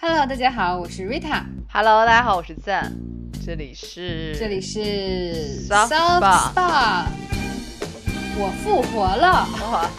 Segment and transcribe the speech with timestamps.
[0.00, 1.42] Hello，大家好，我是 Rita。
[1.72, 2.92] Hello，大家好，我是赞，
[3.44, 7.06] 这里是这里是 Soft Spa，
[8.38, 9.90] 我复活了，哇，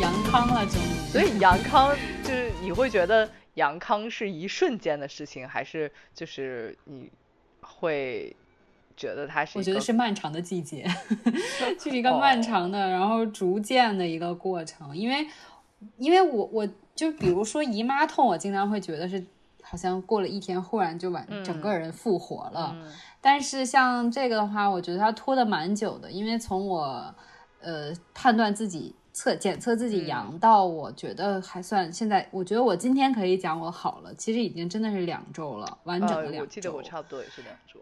[0.00, 1.10] 阳康了，终于。
[1.10, 1.92] 所以阳康
[2.22, 7.10] 就是你会觉得阳康是一瞬间的事情，还是就是你
[7.62, 8.36] 会
[8.96, 9.58] 觉得它是？
[9.58, 10.86] 我觉得是漫长的季节，
[11.82, 14.96] 是一个漫长的，然后逐渐的一个过程。
[14.96, 15.26] 因为，
[15.98, 19.24] 因为我我就比如说姨妈痛，我经常会觉得是
[19.62, 22.72] 好像过了一天，忽然就完整个人复活了。
[22.74, 22.92] 嗯
[23.24, 27.14] 但是像这个的话，我觉得它拖的蛮久的，因为从我
[27.60, 36.40] 呃判断自己测检测自己阳到我觉得还算现在，我觉得我今天可以讲我好了，其实已经真的是两周了，完整的呃，两周。
[36.40, 37.78] 我记得我差不多也是两周。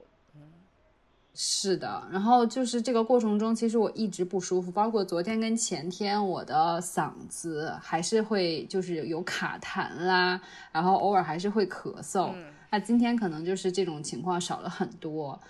[1.42, 10.38] 是的，然后就是这个过程中，其实我一直不舒服，包括昨天跟前天，我的嗓子还是会就是有卡痰啦，
[10.70, 12.34] 然后偶尔还是会咳嗽。
[12.70, 15.40] 那今天可能就是这种情况少了很多，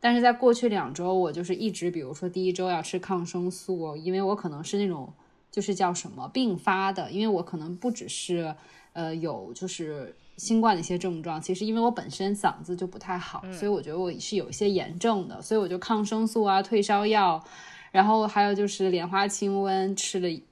[0.00, 5.12] 但是在过去两周，我就是一直，比如说第一周要吃抗生素，因为我可能是那种
[5.52, 8.52] 就是叫什么并发的，因为我可能不只是
[8.94, 17.42] 呃有就是新冠的一些症状，其实因为我本身嗓子就不太好，所以我觉得我是有一些炎症的，所以我就抗生素啊、退烧药，
[17.90, 20.42] 然后还有就是莲花清瘟吃了。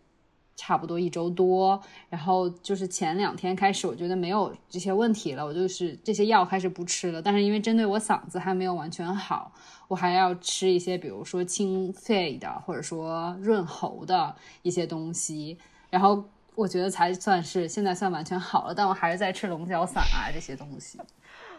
[0.57, 7.21] 差不多一周多，然后就是前两天开始，我觉得没有这些问题了，我就是这些药开始不吃了。
[7.21, 9.53] 但是因为针对我嗓子还没有完全好，
[9.89, 15.59] 我还要吃一些，比如说清肺的或者说润喉的一些东西，
[15.91, 16.25] 然后
[16.55, 18.75] 我觉得才算是现在算完全好了。
[18.75, 20.99] 但我还是在吃龙角散啊这些东西。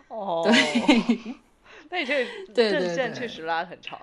[0.08, 1.36] 哦，对，
[1.90, 4.00] 那你这 对对阵线对确实拉得很长。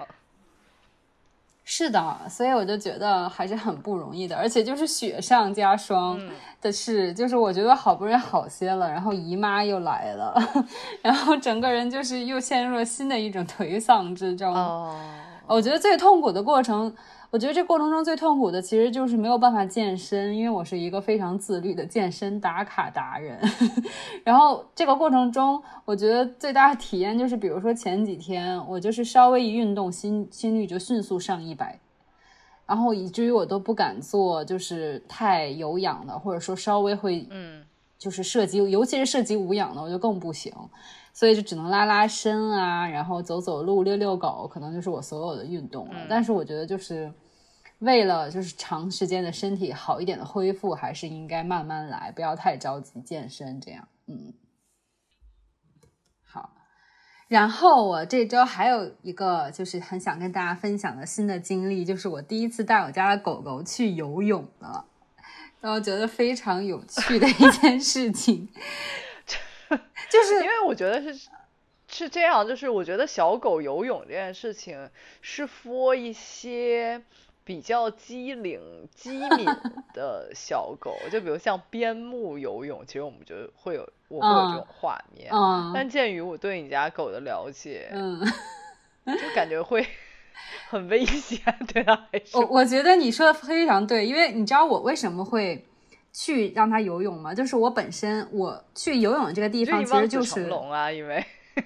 [1.65, 6.20] 是的，所以我就觉得还是很不容易的，而且就是雪上加霜
[6.61, 10.35] 的是，就是我觉得好不容易好些了，然后姨妈又来了，
[11.03, 14.53] 然后整个人就是又陷入了新的一种颓丧之中。
[14.53, 15.01] 哦，
[15.47, 16.92] 我觉得最痛苦的过程，
[17.33, 23.41] 我觉得这过程中最痛苦的其实就是没有办法健身，因为我是一个非常自律的健身打卡达人。
[24.23, 31.79] 然后这个过程中，我觉得最大的体验就是，比如说前几天我就是稍微一运动，心心率就迅速上一百。
[32.67, 37.64] 然后以至于我都不敢做，就是太有氧的，或者说稍微会，嗯，
[37.97, 40.53] 就是涉及，尤其是涉及无氧的，我就更不行。
[41.12, 46.06] 所以就只能拉拉伸啊，然后走走路、遛遛狗，可能就是我所有的运动了。
[46.08, 47.12] 但是我觉得，就是
[47.80, 53.61] 为了就是长时间的身体好一点的恢复，还是应该慢慢来，不要太着急健身。
[53.61, 54.33] 这样，嗯，
[56.24, 56.55] 好。
[57.28, 64.86] 然后我这周还有一个就是很想跟大家分享的新的经历，就是我第一次带我家的狗狗去游泳了，
[65.61, 68.48] 然后觉得非常有趣的一件事情，
[70.12, 71.28] 就是因为我觉得是
[71.89, 74.90] 是这样，就是我觉得小狗游泳这件事情
[75.20, 77.02] 是 for 一些
[77.45, 79.46] 比较机灵、机敏
[79.92, 85.30] 的小狗，就比如像边牧游泳，其实我们觉得会有我会有这种画面。
[85.33, 88.20] 嗯但鉴于我对你家狗的了解，嗯，
[89.05, 89.86] 就感觉会
[90.68, 91.40] 很危险，
[91.72, 92.40] 对它来说。
[92.40, 95.67] 我我觉得你说的非常对，因为你知道我为什么会
[96.12, 97.33] 去让它游泳吗？
[97.34, 101.24] 就是我本身我去游泳的这个地方其实就是龙啊，因为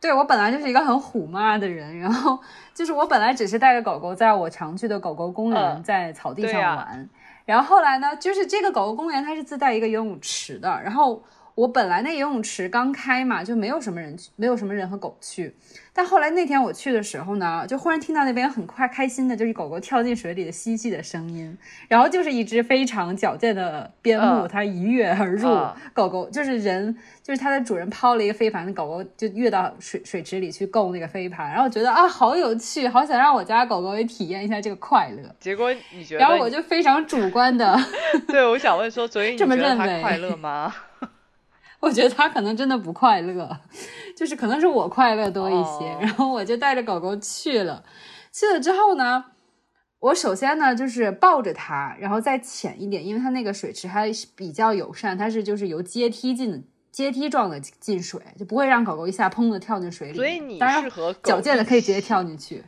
[0.00, 2.38] 对我本来就是一个很虎妈的人，然后
[2.72, 7.08] 就是我本来只是带着狗狗在我常去的狗狗公园，嗯在草地上玩，
[7.44, 11.20] 然后后来呢，就是这个狗狗公园它是自带一个游泳池的，然后
[11.58, 15.52] 我本来那游泳池刚开嘛，就没有什么人去，没有什么人和狗去，
[15.92, 21.58] 但后来那天我去的时候呢，就忽然听到那边很快开心的，就是狗狗跳进水里的嬉戏的声音，
[21.88, 25.74] 然后就是一只非常矫健的边牧，嗯它一跃而入，嗯。
[25.92, 37.76] 狗狗就是人，就是它的主人抛了一个飞盘，狗狗就跃到水水池里去够那个飞盘，然后觉得啊好有趣，好想让我家狗狗也体验一下这个快乐，结果你觉得然后我就非常主观的，
[38.28, 40.72] 对，我想问说，所以你这么觉得认为它快乐吗？
[41.80, 43.60] 我觉得它可能真的不快乐，
[44.16, 47.84] 就是可能是我快乐多一些，哦然后我就带着狗狗去了，
[48.32, 49.24] 去了之后呢。
[50.00, 60.16] 我首先呢，就是抱着它，然后再浅一点，因为它那个水池还是比较友善，它是就是由阶梯进的阶梯状的进水，就不会让狗狗一下砰的跳进水里。
[60.16, 62.62] 所以你当然是和矫健的可以直接跳进去。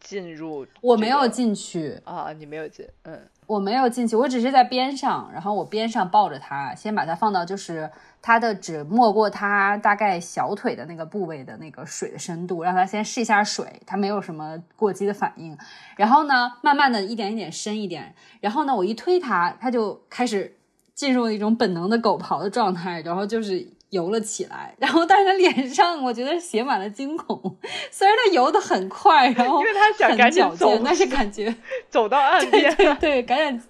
[0.00, 3.16] 进入我没有进去，啊，你没有进，嗯，
[3.46, 7.88] 我没有进去，我只是在边上，然后我边上抱着它，先把它放到就是
[8.20, 15.56] 它的只没过它大概小腿的那个部位的那个水的深度，让它先试一下水，它没有什么过激的反应。
[15.96, 20.56] 然后呢，慢慢的一点一点深一点，然后呢，我一推它，它就开始
[20.94, 24.74] 进入一种本能的狗刨的状态，然后就是游了起来。
[24.78, 27.56] 然后，但是他脸上我觉得写满了惊恐。
[27.90, 31.54] 虽然他游的很快，然后因为他想赶紧走，但是感觉
[31.88, 33.62] 走到岸边，对对，赶紧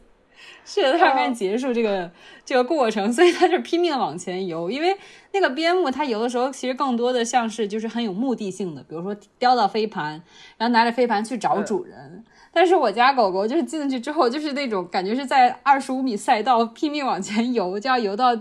[0.64, 2.10] 是的，他想赶紧结束这个
[2.44, 4.70] 这个过程，所以他就拼命的往前游。
[4.70, 4.96] 因为
[5.32, 10.20] 那个边牧，它游的时候其实更多的像是就是很有目的性的，比如说叼到飞盘，
[10.56, 12.24] 然后拿着飞盘去找主人。
[12.52, 18.34] 但是我家狗狗就是进去之后，就是那种感觉是在二十五米赛道拼命往前游，就要游到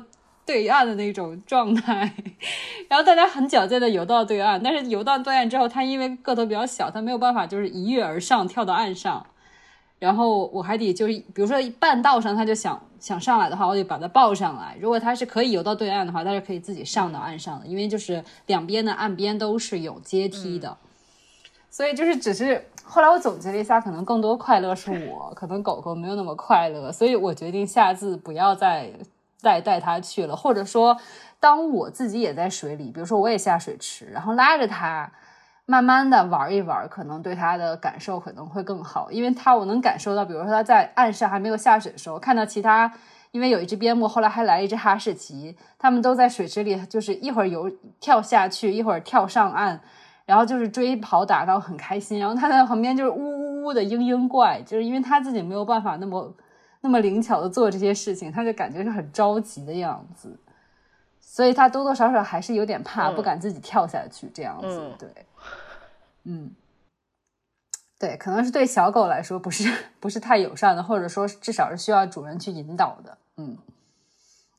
[0.46, 2.14] 对岸的那种状态。
[2.88, 9.26] 然后大家很矫健的游到对岸，但是游到对岸之后，它因为个头比较小，它没有办法就是一跃而上跳到岸上。
[9.98, 14.78] 然后我还得就是比如说半道上，它就想想上来的话，我得把它抱上来。
[14.80, 20.78] 如果它是可以游到对岸的话，它是可以自己上到岸上的，因为就是两边的岸边都是有阶梯的。
[21.72, 28.92] 所以就是只是后来我总结了一下，可能更多快乐是我，可能狗狗没有那么快乐，所以我决定下次不要再
[29.46, 30.98] 再带他去了，或者说
[31.40, 35.12] 当我自己也在水里，比如说我也下水池，然后拉着它
[35.68, 42.92] 慢慢的玩一玩，可能对它的感受可能会更好，因为它我能感受到，比如说它在岸上还没有下水的时候，看到其他，
[43.30, 49.80] 因为有一只边牧，后来还来一只哈士奇，他们都在水池里，就是一会儿游跳下去，一会儿跳上岸。
[50.26, 56.34] 然后就是追跑打闹很开心，然后他在旁边就是呜呜呜的嘤嘤怪，就是因为他自己没有办法那么
[56.86, 60.38] 那么灵巧的做这些事情，他就感觉是很着急的样子，
[61.20, 64.94] 所以他多多少少还是有点怕，不敢自己跳下去这样子。
[65.00, 65.10] 对，
[66.26, 66.52] 嗯，
[67.98, 69.68] 对，可能是对小狗来说不是
[70.00, 73.18] 不是太友善的，或者说至少是需要主人去引导的。
[73.38, 73.58] 嗯，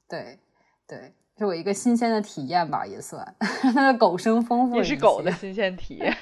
[0.09, 0.41] 对
[0.87, 1.15] 对。
[1.39, 6.17] 是我一个新鲜的体验吧，也算它的 狗生丰富，也是狗的新鲜体验。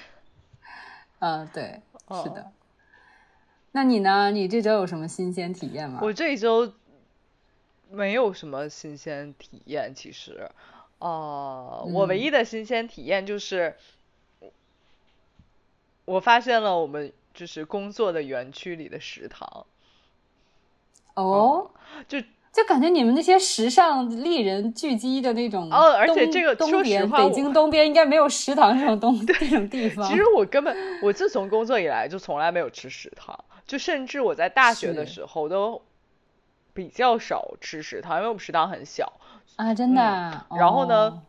[1.21, 1.81] 嗯，对，
[2.21, 2.51] 是的。
[3.77, 4.31] 那你呢？
[4.31, 5.99] 你这周有什么新鲜体验吗？
[6.01, 6.73] 我这一周
[7.91, 10.49] 没有什么新鲜体验，其实，
[11.01, 13.75] 呃，我唯一的新鲜体验就是
[16.05, 19.67] 我发现了我们就是工作的园区里的食堂。
[21.15, 21.71] 哦，
[22.07, 22.19] 就。
[22.55, 30.09] 就感觉你们那些时尚丽人聚集的那种哦，而且这个东边北京东边应该没有食堂这种东 这种地方。
[30.09, 30.73] 其实我根本
[31.03, 35.83] 我自从工作以来就从来没有吃食堂，就甚至我在大学的时候都
[36.73, 39.13] 比较少吃食堂，因为我们食堂很小
[39.57, 40.03] 啊，真的。
[40.57, 41.23] 然后呢，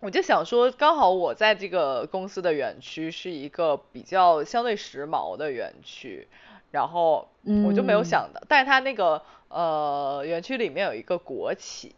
[0.00, 6.28] 我就想说，刚好我在这个公司的园区是一个比较相对时髦的园区，
[6.70, 7.28] 然后
[7.66, 9.22] 我就没有想到，但是他那个。
[9.48, 11.94] 呃，园区里面有一个国企，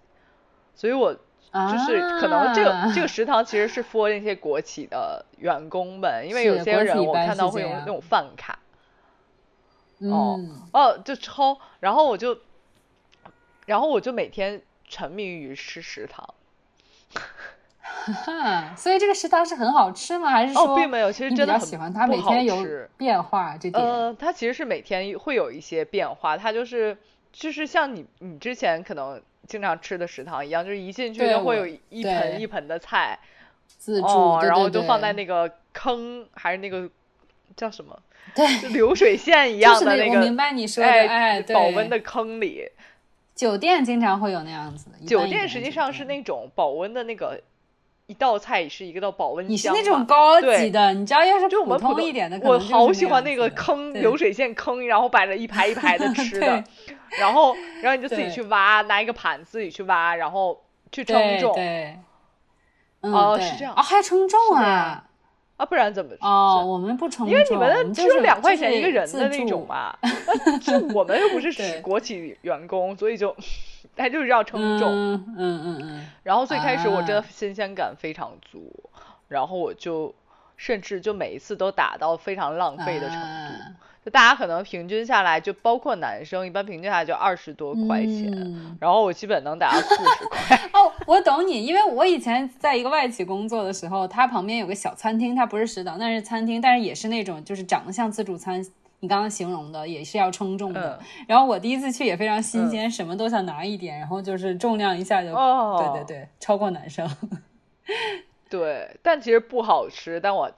[0.75, 8.56] 所以我就是可能这个这个食堂其实是 for 那些国企的员工们，因为有些人我看到会用那种饭卡，
[10.01, 10.41] 哦
[10.73, 12.39] 哦就抽，然后我就，
[13.67, 16.35] 然后我就每天沉迷于吃食堂，
[18.77, 20.31] 所以这个食堂是很好吃吗？
[20.31, 21.11] 还是说并没有？
[21.11, 22.57] 其实真的喜欢它每天有
[22.97, 23.83] 变化这点。
[23.83, 26.97] 呃，它其实是每天会有一些变化，它就是。
[27.33, 33.19] 就是像你你之前可能经常吃的食堂一样，就是一进去就会有一盆一盆的菜，
[33.67, 36.89] 自助，然后就放在那个坑还是那个
[37.55, 37.95] 叫什么？
[38.35, 42.69] 对，流水线一样的那个，我明白你说的，哎，保温的坑里。
[43.35, 45.07] 酒店经常会有那样子的。
[45.07, 47.41] 酒店实际上是那种保温的那个。
[48.09, 56.63] 一道菜是一个道保温箱，你是那种高级的，你知道要是就我们普通一点的，我好喜欢那个坑流水线坑，然后摆着一排一排的吃的，
[57.19, 61.99] 然后然后你就自己去挖，拿一个盘自己去挖，然后去称重，对，
[63.01, 65.09] 哦是这样啊，还称重啊。
[65.57, 66.13] 啊，不然怎么？
[66.21, 69.97] 哦，我们不称因为你们只有两块钱一个人的那种嘛。
[70.61, 73.35] 就我们又不是 国企员工，所以就
[73.97, 74.91] 他就是要称重。
[74.93, 76.07] 嗯嗯嗯。
[76.23, 78.91] 然后最开始我真的新鲜感非常足，
[79.29, 80.15] 然后我就
[80.57, 83.75] 甚至就每一次都打到非常浪费的程度。
[84.07, 88.31] 就大家可能平均下来，就包括男生，一般平均下来就二十多块钱，
[88.79, 90.57] 然后我基本能达到四十块。
[90.73, 98.65] 哦，我懂你，因为我以前在一个外企工作的时候，它旁边有个小餐厅，它不是食堂，那是餐厅，但是也是那种就是长得像自助餐，
[99.01, 101.01] 你刚刚形容的也是要称重的。
[101.27, 105.33] 然后我第一次去也非常新鲜，什么都想拿一点，然后就是重量一下就，
[105.79, 107.11] 对对对，超过男生。
[108.49, 110.49] 对，但其实不好吃，但我。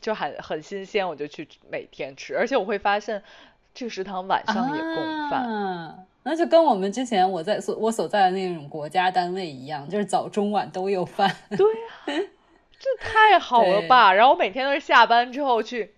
[0.00, 3.22] 就很很新鲜，我就去每天吃，而且我会发现
[3.74, 11.34] 这个食堂晚上也供饭，那就跟我们之前我在所我所在的那种国家单位一样，就是早中晚都有饭。
[11.50, 12.26] 对呀，
[12.78, 14.12] 这太好了吧！
[14.12, 15.94] 然后我每天都是下班之后去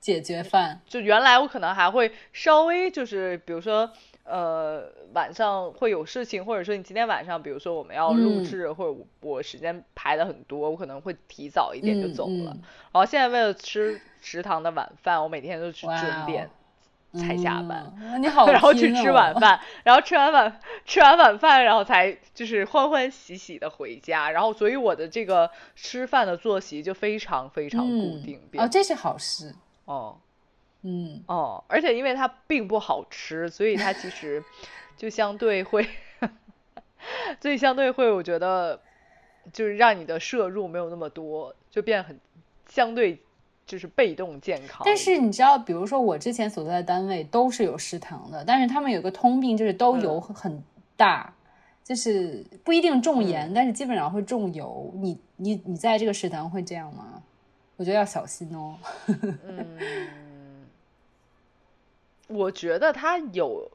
[0.00, 3.90] 解决饭，就原来我可能还会稍微就是比如说。
[4.32, 12.56] 呃晚上会有事情，或者说你今天晚上，比如说我们要录制，或者我时间排的很多，我可能会提早一点就走了。
[12.92, 16.48] 然后现在为了吃食堂的晚饭，我每天都去准点
[17.12, 24.30] 才下班，你好， 然后去吃晚饭，然后吃完晚 吃完晚饭，然后才就是欢欢喜喜的回家。
[24.30, 28.40] 然后所以我的这个吃饭的作息就非常非常固定。
[28.54, 29.54] 哦，这是好事。
[29.84, 30.16] 哦。
[30.82, 34.42] 嗯哦，而且因为它并不好吃，所以它其实
[34.96, 35.86] 就相对会，
[37.40, 38.80] 所以相对会，我觉得
[39.52, 42.18] 就是让你的摄入没有那么多，就变很
[42.68, 43.20] 相对
[43.64, 44.82] 就是被动健康。
[44.84, 50.62] 但是你知道，比如说我之前所在的单位都是有食堂的，但是他们有个通病，就是都油很
[50.96, 51.32] 大，
[51.84, 54.92] 就是不一定重盐，但是基本上会重油。
[54.96, 57.22] 你你你在这个食堂会这样吗？
[57.76, 58.76] 我觉得要小心哦。
[59.46, 59.78] 嗯。
[62.32, 63.70] 我觉得它有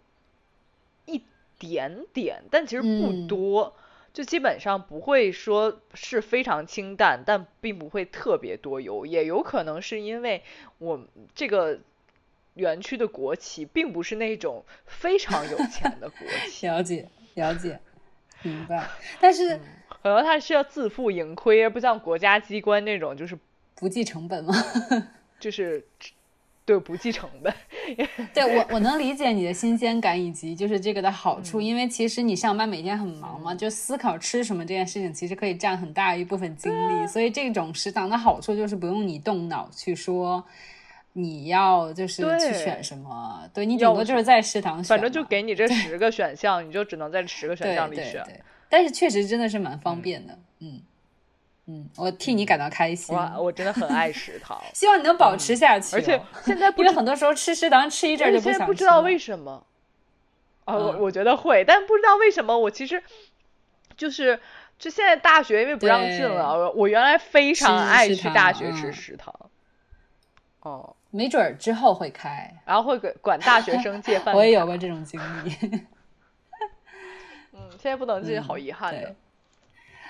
[1.06, 1.22] 一
[1.60, 3.76] 点点，但其实不多，
[4.14, 9.06] 就基本上不会说是非常清淡，但并不会特别多油。
[9.06, 10.44] 也有可能是因为
[10.80, 11.80] 我这个
[12.56, 16.68] 园区的国企并不是那种非常有钱的国 企。
[16.68, 17.80] 了解，了解，
[18.44, 18.88] 明白。
[19.22, 19.60] 但是
[20.02, 23.38] 可能它是要自负盈亏，而不像国家机关那种就是
[23.76, 24.54] 不计成本嘛？
[25.40, 25.86] 就是。
[26.68, 27.54] 对，不计成本。
[28.36, 37.08] 对我，我能理解你的新鲜感以及就是这个的好处，因为其实你上班每天很忙嘛，就思考吃什么这件事情，其实可以占很大一部分精力。
[37.08, 40.44] 所以这种食堂的好处就是不用你动脑去说
[41.14, 48.22] 你要就是去选什么，对你顶多就是在食堂选，反正就给你这十个选项，你就只能在十个选项里选。
[48.70, 50.74] 但是确实真的是蛮方便的，嗯。
[50.74, 50.82] 嗯，
[51.98, 53.16] 我替你感到开心。
[53.16, 55.96] 我我真的很爱食堂， 希望你能保持下去。
[55.96, 58.66] 而且现在，因为很多时候吃食堂吃一阵就不想吃。
[58.66, 59.66] 不知道为什么，
[60.66, 63.04] 啊，我我觉得会，但不知道为什么，我其实
[63.98, 64.40] 就是
[64.80, 69.34] 就现在大学因为不让进了，我原来非常爱去大学吃食堂。
[70.62, 74.34] 哦，没准儿之后会开， 然后会管管大学生借饭。
[74.38, 75.54] 我也有过这种经历。
[77.52, 79.14] 嗯，现在不能进，好遗憾的。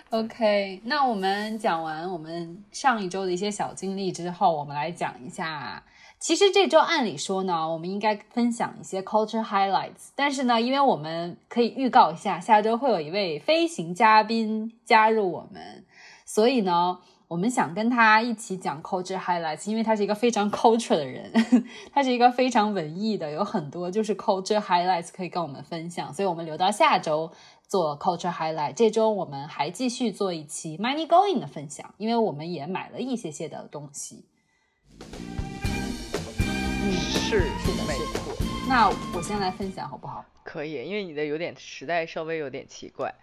[0.09, 5.83] OK，那我们讲完我们上一周的一些小经历之后，我们来讲一下。
[6.17, 15.83] 其实这周按理说呢，我们应该分享一些 culture highlights，但是呢，因为我们可以预告一下，下周会有一位飞行嘉宾加入我们，
[16.25, 21.29] 所以呢，我们想跟他一起讲 culture highlights，因为他是一个非常 culture 的人，
[21.91, 27.29] 他是一个非常文艺的，有很多就是 culture highlights 可以跟我们分享，所以我们留到下周。
[27.67, 34.23] 做 culture highlight，这周我们还继续做一期 money going 的分享，因为我们也买了一些些的东西。
[35.01, 38.33] 嗯，是是的，没错。
[38.69, 40.23] 那我先来分享好不好？
[40.45, 43.13] 可以，因为你的有点时代稍微有点奇怪。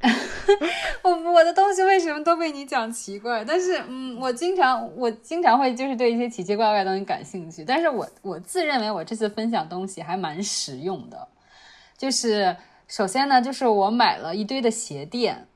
[1.02, 3.42] 我我的东西为什么都被你讲奇怪？
[3.42, 11.28] 但是嗯，我经常我经常会就是对一些奇奇怪怪的东西感兴趣，但是我我自认为我这次分享东西还蛮实用的，
[11.96, 12.54] 就是。
[12.86, 15.46] 首先呢，就是我买了一堆的鞋垫，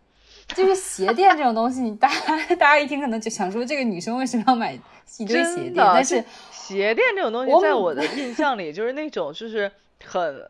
[0.49, 5.75] 就是鞋垫这种东西，你大家大家一听可能就想说，这个女生为什么要买一堆鞋垫？
[5.77, 9.71] 但是鞋垫这种东西，在我的印象里，就是那种就是
[10.05, 10.43] 很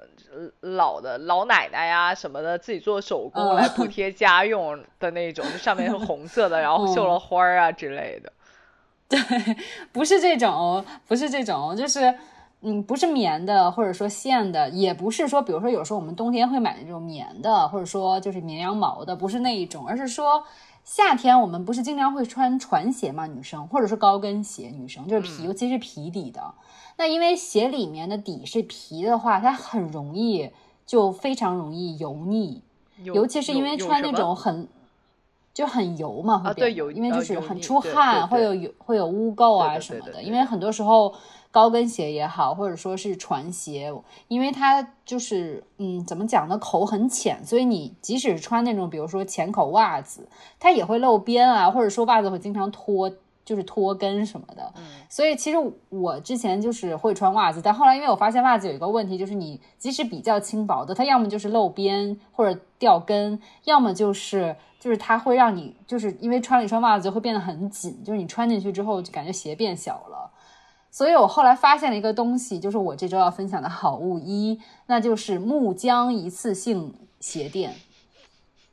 [0.60, 8.32] 老的老奶奶呀什么的，自己做手工来补贴家用的那种，就上面是红色的，然后绣了花啊之类的。
[9.08, 9.18] 对，
[9.90, 12.14] 不是这种，不是这种，就是。
[12.60, 20.42] 嗯，不是棉的，或者说线的，也不是说，比如说有时候我们冬天会买那种棉的，或者说就是绵羊毛的，不是那一种，而是说
[20.82, 23.28] 夏天我们不是经常会穿船鞋吗？
[23.28, 26.42] 女生或者是高跟鞋，女生就是皮，尤其是皮底的。
[26.96, 30.50] 那因为鞋里面的底是皮的话，它很容易
[30.84, 32.60] 就非常容易油腻，
[33.04, 34.66] 尤其是因为穿那种很
[35.54, 41.14] 就很油嘛，会变，因为就是很出汗，会有有会有污垢啊什么的，因为很多时候。
[41.50, 43.92] 高跟鞋也好，或者说是船鞋，
[44.28, 46.58] 因为它就是，嗯，怎么讲呢？
[46.58, 50.28] 口很浅，所以你即使穿那种，比如说浅口袜子，
[50.60, 53.10] 它也会露边啊，或者说袜子会经常脱，
[53.44, 54.72] 就是脱跟什么的。
[54.76, 55.56] 嗯，所以其实
[55.88, 70.30] 我之前就是会穿袜子，但后来因为我发现袜子有一个问题，就是你即使比较轻薄的，它要么就是露边或者掉跟，要么就是就是它会让你就是因为穿了一双袜子就会变得很紧，就是你穿进去之后就感觉鞋变小了。
[70.98, 77.76] 所以我后来发现了一个东西，就是我这周要分享的好物一，那就是木浆一次性鞋垫。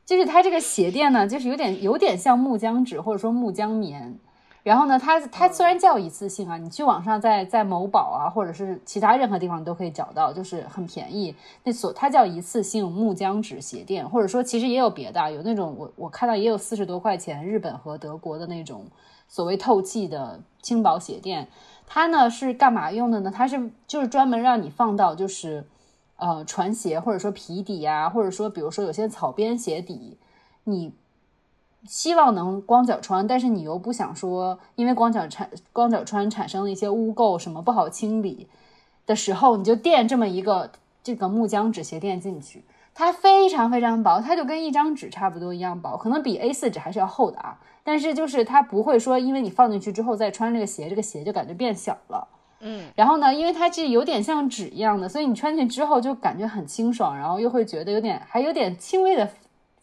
[0.07, 4.17] 就是它这个鞋垫呢，就是有点有点像木浆纸或者说木浆棉，
[4.63, 11.35] 然后呢，它它虽然叫一次性啊，你去网上在在某宝啊，或者是其他任何地方都可以找到，就是很便宜。
[11.63, 18.87] 那所它叫一次性木浆纸鞋垫，或者说其实也有别的，有那种我我看到也有四十多块钱，日本和德国的那种
[19.27, 21.47] 所谓透气的轻薄鞋垫。
[21.87, 23.31] 它呢是干嘛用的呢？
[23.31, 25.65] 它是就是专门让你放到就是
[26.17, 30.17] 呃船鞋或者说皮底啊，或者说比如说有些草编鞋底，
[30.63, 30.93] 你。
[31.87, 38.47] 希望能光脚穿，但是你又不想说，因为光脚产光脚穿产生了一些污垢什么不好清理
[39.05, 40.71] 的时候，你就垫这么一个
[41.03, 42.63] 这个木浆纸鞋垫进去，
[42.95, 47.59] 它非常非常薄，它就跟一张纸差不多一样薄，可能比 A4 纸还是要厚的啊。
[47.83, 52.27] 但是就是它不会说，因为你放进去之后再穿这个鞋，这个鞋就感觉变小了。
[52.61, 59.29] 嗯，然后呢，因为它这有点像纸一样的，所以你穿进去之后就感觉很清爽，然后又会觉得有点还有点轻微的。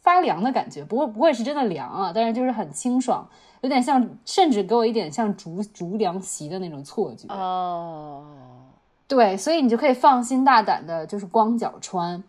[0.00, 3.24] 发凉的感觉，不过不会是真的凉啊，但是就是很清爽，
[3.60, 8.24] 有点像，甚至给我一点像竹竹凉席的那种错觉哦。
[9.06, 12.20] 对，所以你就可以放心大胆的，就是光脚穿，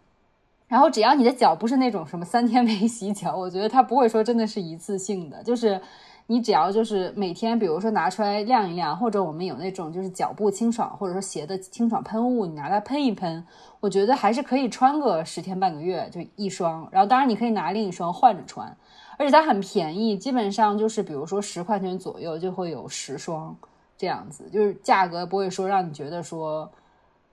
[0.74, 5.80] 然后只要你的脚不是那种什么三天没洗脚，我觉得它不会说真的是一次性的，就是。
[6.26, 13.46] 你只要就是每天，比如说拿出来晾一晾，或者我们有那种就是脚部清爽，或者说鞋的清爽喷雾，你拿来喷一喷，
[13.82, 16.88] 我觉得还是可以穿个十天半个月就一双。
[16.94, 18.74] 然后当然你可以拿另一双换着穿，
[19.18, 23.54] 而且它很便宜，基本上就是比如说十块钱左右就会有十双
[23.98, 26.72] 这样子，就是价格不会说让你觉得说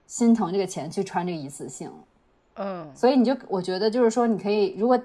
[0.05, 1.89] 心疼这个钱去穿这个一次性。
[2.61, 4.99] 嗯，所以你就我觉得就是说你可以如果。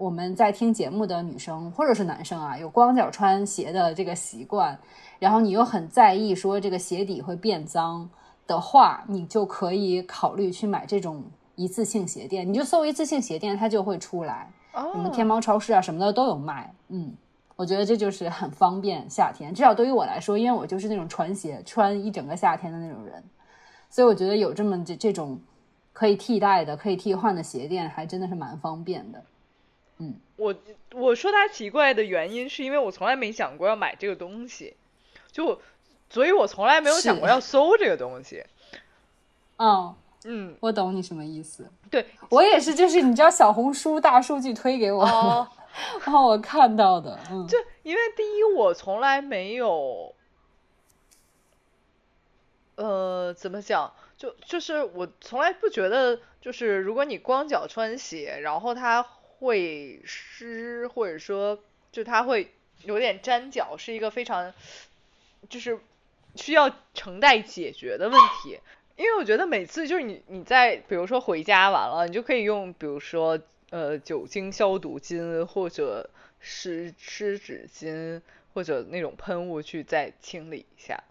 [0.00, 4.78] 我们在听节目的女生或者是男生啊，有光脚穿鞋的这个习惯，
[5.18, 8.08] 然后你又很在意说这个鞋底会变脏
[8.46, 11.22] 的话，你就可以考虑去买这种
[11.54, 12.48] 一次性鞋垫。
[12.48, 14.50] 你就搜一次性鞋垫，它就会出来。
[14.94, 16.72] 你们天猫超市啊什么的都有卖。
[16.88, 17.12] 嗯，
[17.54, 23.22] 我觉得这就是很方便夏天，至少对于我来说，因为我就是那种穿鞋穿一整个夏天的那种人，
[23.90, 25.38] 所以我觉得有这么这这种
[25.92, 29.22] 可以替代的、可以替换的鞋垫，还真的是蛮方便的。
[29.98, 30.54] 嗯，我
[30.94, 34.74] 我说它奇怪的原因是因为我从来没想过要买这个东西，
[35.30, 35.60] 就
[36.08, 38.44] 所以我从来没有想过要搜这个东西。
[39.58, 41.70] 嗯嗯，我懂你什么意思。
[41.90, 45.04] 对我也是，就是你知道小红书大数据推给我，
[46.04, 47.18] 然后我看到的。
[47.30, 50.14] 嗯，就因为第一我从来没有，
[52.76, 53.92] 呃，怎么讲？
[54.20, 59.04] 就就是我从来不觉得，就是如果你光脚穿鞋，然后它。
[59.42, 61.58] 会湿，或者说
[61.90, 62.52] 就它会
[62.82, 64.52] 有点粘脚，是一个非常
[65.48, 65.78] 就是
[66.34, 68.60] 需要承待解决的问题。
[68.96, 78.20] 因为我觉得每次就是你你在比如说回家完了，你就可以用比如说呃酒精消毒巾或者湿湿纸巾
[78.52, 81.02] 或者那种喷雾去再清理一下。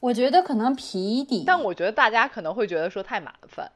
[0.00, 3.70] 我觉得可能皮底，但我觉得大家可能会觉得说太麻烦。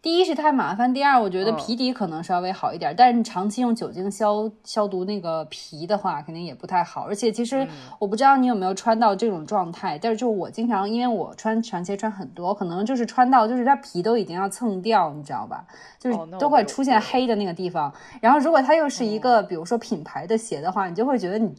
[0.00, 7.06] 第一是太麻烦，第二我觉得皮底可能稍微好一点，但是你长期用酒精消消毒那个皮的话，肯定也不太好。
[7.06, 7.64] 而且其实
[8.00, 15.64] 我不知道你有没有穿到这种状态，但是就我经常，因为我穿长鞋穿很多，可能就是穿到就是它皮都已经要蹭掉，你知道吧？
[16.00, 17.94] 就是都会出现黑的那个地方。
[18.20, 21.54] 然后如果它又是一个比如说品牌的鞋的话，你就会觉得你。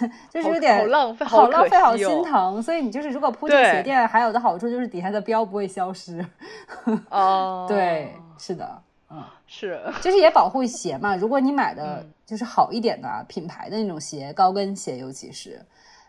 [0.30, 2.62] 就是有点好浪费，好浪费，好心疼。
[2.62, 6.24] 所以你就是如果铺这个鞋垫，还有的好处就是底下的标不会消失。
[7.10, 11.14] 哦，对，是的，嗯， 是，就是也保护鞋嘛。
[11.16, 15.60] 如果你买的就是好一点的品牌的那种鞋，高跟鞋尤其是，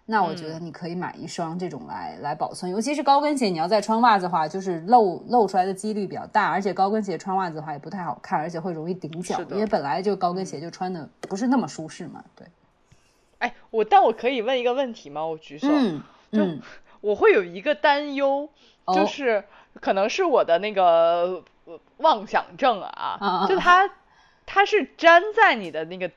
[0.05, 2.71] 那我觉得你可以买一双这种来来保存。
[2.71, 6.49] 尤其是高跟鞋，你要再穿袜子的话，就是露露出来的几率比较大。
[6.49, 12.23] 而且高跟鞋穿袜子的话也不太好看，而且会容易顶脚，因为本来就高跟鞋就穿的不是那么舒适嘛。
[12.35, 12.47] 对。
[13.45, 15.23] 哎，我但我可以问一个问题吗？
[15.23, 15.67] 我举手。
[15.69, 16.43] 嗯，就
[16.99, 18.49] 我会有一个担忧，
[18.87, 19.43] 就是
[19.79, 21.43] 可能是我的那个
[21.97, 23.87] 妄想症啊，就它
[24.47, 26.09] 它是粘在你的那个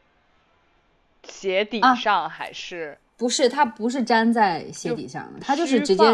[1.24, 2.96] 鞋底上还是？
[3.18, 6.04] 不是，它不是粘在鞋底上的，它就是直接。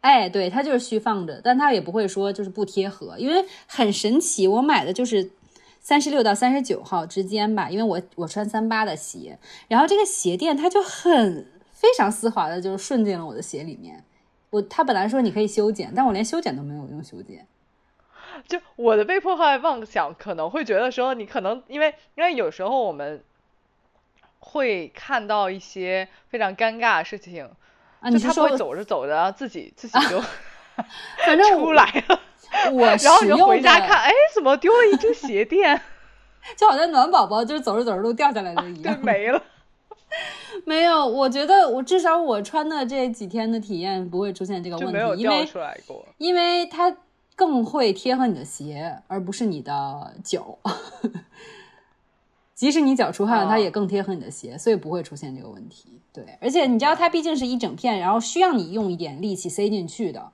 [0.00, 5.30] 哎，对，它就是虚放着，但它也不会说就是不贴合，因为很神奇，我买的就是。
[5.90, 14.04] 三十六到三十九号之间吧，因为我我穿三八的鞋，然后这个鞋垫它就很非常丝滑的，就是顺进了我的鞋里面。
[14.50, 17.44] 我他本来说你可以修剪，但我连修剪都没有用修剪。
[18.46, 23.24] 就我的被迫害妄想可能会觉得说，你可能因为因为有时候我们
[24.38, 27.50] 会看到一些非常尴尬的事情，
[28.12, 30.22] 就他会走着走着自己自己就
[31.26, 32.20] 反正 出来了。
[32.72, 35.80] 我然后你就回家看，哎，怎么丢了一只鞋垫？
[36.56, 39.42] 就好像暖宝宝就是走着走着都掉下来的一样， 对，没了。
[40.64, 46.04] 没有，我觉得我至少我穿的这几天的体验不会出现这个问题，没有因为掉出来过。
[46.18, 46.96] 因为它
[47.36, 50.58] 更会贴合你的鞋，而不是你的脚。
[52.54, 56.00] 即使你脚出汗了，它哦也更贴合你的鞋，所以不会出现这个问题。
[56.12, 60.30] 对，而且你知道它毕竟是一整片，然后需要你用一点力气塞进去的，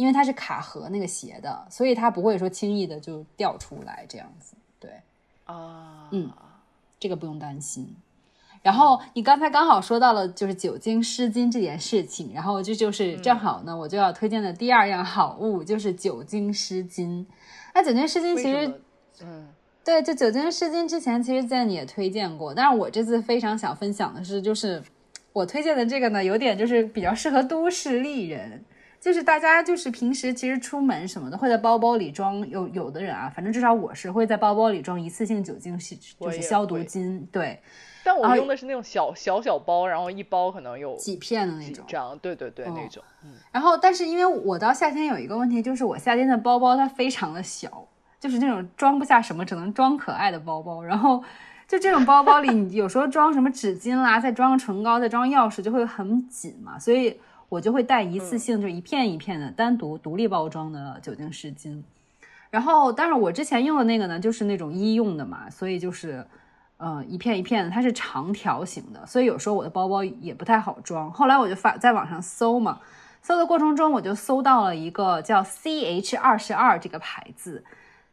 [0.00, 4.54] 因为它是卡合那个鞋的，所以它不会说轻易的就掉出来这样子。
[4.78, 4.90] 对，
[5.44, 6.30] 啊，嗯
[6.98, 7.94] 这个不用担心。
[8.62, 17.26] 然后你刚才刚好说到了就是酒精湿巾这件事情，然后这就是正好呢，我就要推荐的第二样好物就是酒精湿巾。
[17.74, 18.80] 那酒精湿巾其实？
[19.22, 19.48] 嗯，
[19.84, 24.82] 对，就酒精湿巾之前其实在你也推荐过，但是我这次非常想分享的是，就是
[25.34, 28.64] 我推荐的这个呢，有点就是比较适合都市丽人。
[29.00, 37.62] 就是大家就是平时其实出门什么的会在包包里装，有有的人啊，反正至少我是会在包包里装一次性酒精洗，就是消毒巾，对，
[38.04, 43.02] 但我用的是那种小小小包，然后一包可能有几片的那种，这样，对对对，哦那种。
[43.24, 50.82] 嗯，然后，但是因为我到夏天有一个问题，就是我夏天的包包它非常的小，就是那种装不下什么，只能装可爱的包包。
[50.82, 51.24] 然后，
[51.66, 56.78] 就这种包包里，你有时候装什么纸巾啦，再装唇膏，再装钥匙，就会很紧嘛。
[56.78, 57.18] 所以
[57.50, 61.82] 我就会带一次性，就一片一片的单独独立包装的酒精湿巾。
[62.48, 66.24] 然后，但是我之前用的那个呢，就是那种医用的嘛，所以就是，
[66.78, 71.12] 呃，一片一片的，它是长条形的，所以有时候我的包包也不太好装。
[71.12, 72.80] 后来我就发在网上搜嘛，
[73.22, 77.62] 搜的过程中我就搜到了一个叫 CH 二十二这个牌子，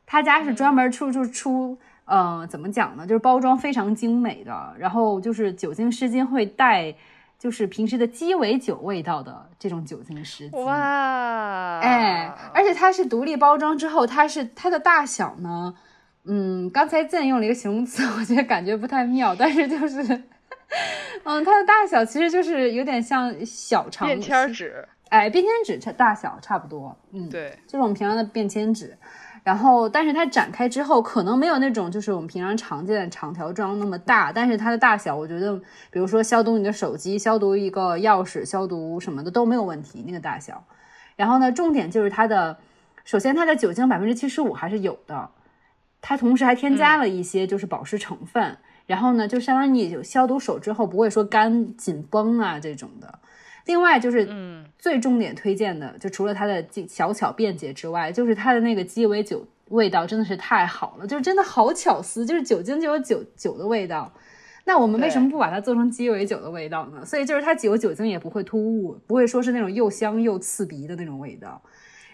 [0.06, 3.08] 他家是专门出出出，呃，怎么讲呢？
[3.08, 6.94] 就是包装非常精美的，然后就是酒精湿巾会带，
[7.38, 10.60] 就是平时的鸡尾酒味道的这种酒精湿巾。
[10.64, 15.76] 哇，哎，而且它是独立包装之后，它是它的大小呢，
[16.26, 20.02] 嗯，刚才赠用了一个形容词， 我觉得感觉不太妙，但是就是，
[21.24, 28.98] 嗯，它的大小其实就是有点像小长便签，纸，哎，便签纸差大小差不多，嗯，对，就是我们平常的便签纸。
[29.48, 35.56] 然后，但是它展开之后，可能没有那种就是我们平常常见的长条装那么大，但是它的大小，我觉得，
[35.90, 40.66] 比如说消毒你的手机、消毒一个钥匙、消毒什么的都没有问题，那个大小。
[41.16, 42.58] 然后呢，重点就是它的，
[43.06, 45.30] 首先它的酒精百分之七十五还是有的，
[46.02, 48.58] 它同时还添加了一些就是保湿成分。
[48.86, 53.20] 然后呢，就相当于你消毒手之后不会说干紧绷啊这种的。
[53.68, 64.12] 另外就是，嗯，最重点推荐的，就除了它的技小巧便捷之外，就是它的那个鸡尾酒味道真的是太好了，就是真的好巧思，就是酒精就有酒酒的味道。
[64.66, 67.06] 那我们为什么不把它做成鸡尾酒的味道呢？
[67.06, 71.62] 所以就是它有酒精也不会突兀，不会说是那种又香又刺鼻的那种味道。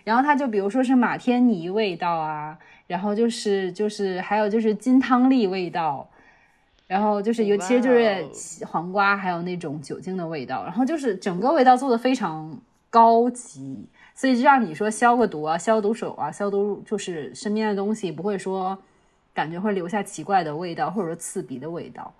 [0.03, 6.07] 然后它就比如说是马天尼味道啊，然后就是就是还有就是金汤力味道，
[6.93, 8.23] 然后就是尤其实就是
[8.67, 12.55] 黄瓜，还有那种酒精的味道，然后就是整个味道做的非常
[12.91, 18.77] 高级，所以就让你说消个毒啊、消毒手啊、消毒就是身边的东西不会说
[19.33, 22.13] 感觉会留下奇怪的味道或者说刺鼻的味道，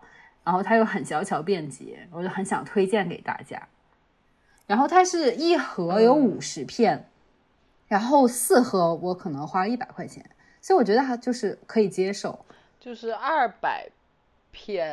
[0.44, 3.62] 然后它又很小巧便捷，我就很想推荐给大家。
[4.66, 7.08] 然后它是一盒有五十片，
[7.88, 10.28] 然后四盒我可能花一百块钱，
[10.60, 12.44] 所以我觉得它就是可以接受。
[12.80, 13.88] 就是二百
[14.54, 14.90] 片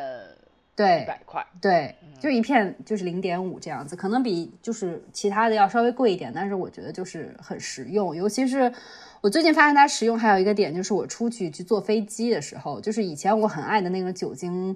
[0.75, 8.15] 对一百块，对，就一片就是零点五这样子，可能比就是其他的要稍微贵一点，但是我觉得就是很实用。
[8.15, 8.73] 尤其是
[9.21, 14.75] 我最近发现它实用，还有一个点就是我出去去坐飞机的时候，就是以前我很爱的那个酒精，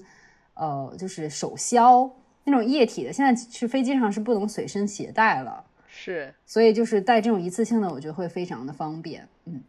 [0.54, 2.10] 呃，就是手消
[2.44, 9.28] 那种液体的，现在去飞机上是不能随身携带了，是所以就是带这种一次性的，我觉得会非常的方便。
[9.46, 9.62] 嗯，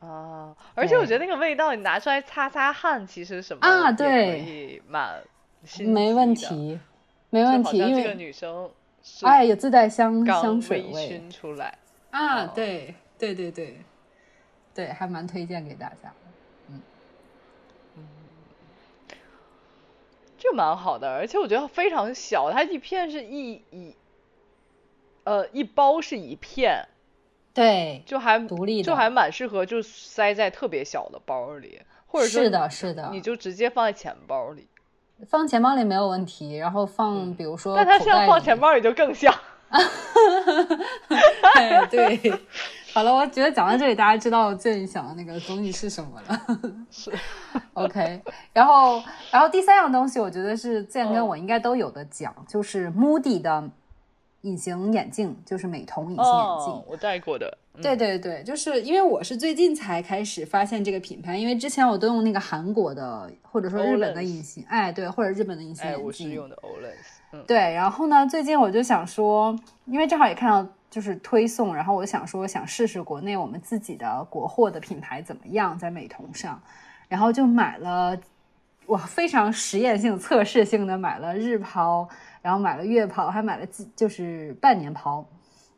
[0.00, 5.22] 啊，而且我觉得那个味道你拿出来擦擦汗，其实什么啊也对以蛮
[5.64, 6.78] 新没问题，
[7.28, 8.70] 没问题，因为女生
[9.02, 11.20] 是哎，有自带香刚香水微味。
[11.20, 11.78] 醺出来，
[12.10, 13.80] 啊，哦对对对对，
[14.74, 16.12] 对，还蛮推荐给大家。
[20.42, 23.94] 这蛮好的，而且我觉得非常小，它一片是一一，
[25.24, 26.88] 呃，一包是一片，
[27.52, 34.68] 对，就还独立的就还蛮适合就塞在特别小的包里，或者说是的，是的，你就直接放在钱包里，
[35.28, 39.34] 放钱包里没有问题，然后放比如说嗯但它口袋里现在放钱，包里就更像。
[41.54, 42.18] 哎对。
[42.92, 46.40] 好了，我觉得讲到这里，大家知道最想的那个东西是什么了。
[46.90, 47.12] 是
[47.74, 48.20] OK，
[48.52, 53.70] 然后，然后第三样东西，我觉得是健跟嗯我应该都有的讲，就是 Moody 的
[54.42, 56.84] 隐形眼镜，就是美瞳隐形眼镜。
[56.86, 57.58] 我戴过的。
[57.80, 66.04] 对对对，就是因为我是最近才开始发现这个品牌，因为之前我都用那个韩国的，或者说日本的隐形，哎，对，或者日本的隐形眼镜。
[66.04, 67.20] 我是用的 Olens。
[67.32, 67.56] 嗯，对。
[67.56, 76.60] 然后呢，最近我就想说，因为正好也看到就是推送，然后我想说想试试国内我们自己的国货的品牌怎么样在美瞳上，
[77.08, 78.18] 然后就买了，
[78.84, 82.06] 我非常实验性、测试性的买了日抛。
[82.42, 85.24] 然后买了月抛，还买了季，就是半年抛，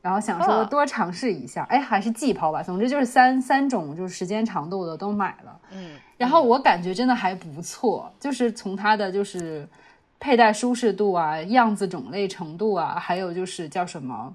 [0.00, 2.62] 然后想说多尝试一下，哎，还是季抛吧。
[2.62, 5.60] 总之就是三三种，就是时间长度的都买了。
[5.70, 9.68] 嗯，然后我感觉真的还不错，就是从它的就是
[10.20, 14.34] 佩戴舒适度啊、样子种类程度啊，还有就是叫什么，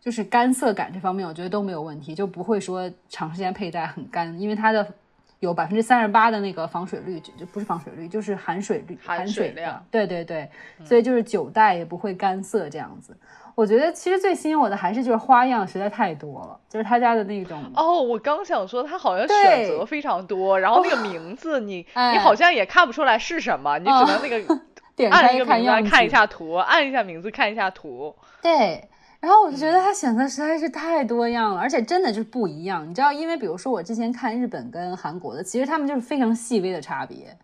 [0.00, 4.94] 就是干涩感这方面，我觉得都没有问题，就不会说长时间佩戴很干，因为它的。
[5.42, 9.84] 有百分之三十八的那个防水率，就就不是防水率，就是含水率，含水量。
[9.90, 10.48] 对对对，
[10.84, 13.18] 所以就是久戴也不会干涩这样子。
[13.56, 17.60] 我觉得其实最吸引我的还是就是花样实在太多了，就是他家的那种。
[17.74, 24.36] 哦，我刚想说他好像选择非常多，然后那个名字你你好像也看不出来是什么，你只能那个
[25.10, 28.14] 按一个名字看一下图，按一下名字看一下图。
[28.40, 28.88] 对。
[29.22, 32.84] 然后我就觉得他选择实在是太多样了，而且真的就是不一样。
[32.90, 37.38] 你知道，因为比如说我之前看日本跟韩国的，其实他们就是非常细微的差别，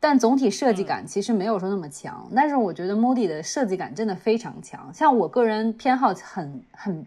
[0.00, 2.26] 但总体设计感其实没有说那么强。
[2.34, 7.04] 但是我觉得 Modi 的设计感真的非常强，像我个人偏好很很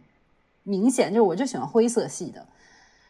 [0.62, 2.46] 明显，就是我就喜欢灰色系的。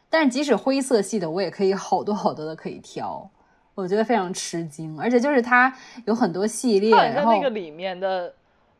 [0.09, 3.29] 但是即使灰色系的，我也可以好多好多的可以挑，
[3.75, 4.97] 我觉得非常吃惊。
[4.97, 8.33] 而且就是它有很多系列，然后那个里面的。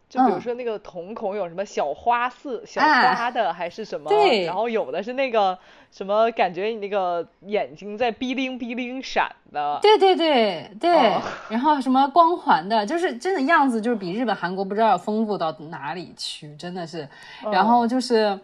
[0.09, 4.09] 就比如说那个瞳孔有什么小花色、小花的，还是什么？
[4.09, 4.45] 对。
[4.45, 5.57] 然后有的是那个
[5.91, 9.79] 什么，感觉你那个眼睛在哔灵哔灵闪的。
[9.81, 10.91] 对对对对。
[11.49, 17.05] 然后什么光环的，就是真的样子就是比日本、韩国不知道要丰富到哪里去，真的是。
[17.51, 18.39] 然后就是，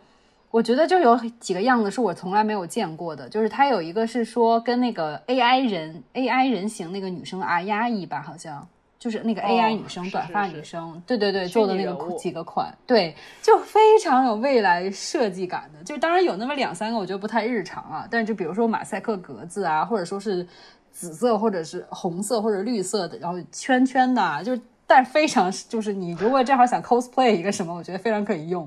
[0.52, 8.68] 我觉得就有几个样子是我从来没有见过的，就是他有一个是说跟那个 AI 人 AI 人形那个女生啊压抑吧，好像。
[9.04, 15.84] 就是那个 AI 女生，短发女生，对对对，做的那个几个款，对，就非常有未来设计感的。
[15.84, 18.08] 就当然有那么两三个，我觉得不太日常啊。
[18.10, 20.48] 但是就比如说马赛克格子啊，或者说是
[20.90, 28.64] 紫色或者是红色或者绿色的，然后圈圈的，啊就但非常就是你如果正好想 cosplay 一个什么，我觉得非常可以用。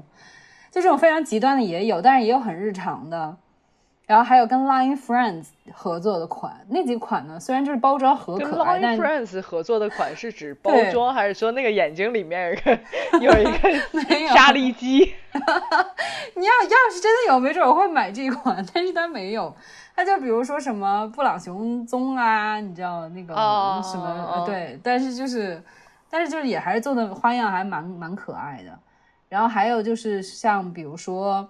[0.70, 3.34] 就这种非常极端的也有，但是也有很日常的。
[4.06, 7.40] 然后还有跟 Line Friends 合作的款，那几款呢？
[7.40, 12.78] 虽然就是包装很可爱，但 Line Friends 合作的款是指包装，还是说那个眼睛里面有一个
[13.20, 15.00] 有一个沙粒机？
[16.36, 19.52] 你要要是真的有，没准我会买这款，但是它没有。
[19.96, 23.34] 它就比如说什么布朗熊棕啊，你知道那个
[23.82, 24.44] 什么？
[24.46, 25.60] 对，但是就是，
[26.08, 28.78] 但是就是也还是做的花样还蛮蛮可爱的。
[29.28, 31.48] 然后还有就是像比如说。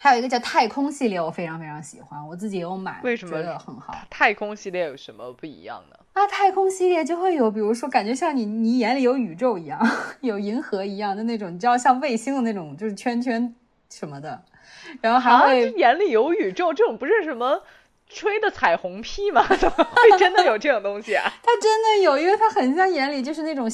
[0.00, 3.94] 还有一个叫太空系列，我非常非常喜欢，我自己也有买，为什么觉得很好？
[4.08, 5.96] 太空系列有什么不一样呢？
[6.12, 9.78] 啊，太空系列就会有，比如说感觉像你你眼里有宇宙一样，
[10.22, 13.54] 有银河一样的那种，你知道像卫星的那种，就是圈圈
[13.90, 14.40] 什么的，
[15.00, 17.62] 然后还会眼里有宇宙，这种不是什么
[18.08, 19.44] 吹的彩虹屁吗？
[19.58, 21.24] 怎么会真的有这种东西啊？
[21.42, 23.68] 它真的有，因为它很像眼里就是那种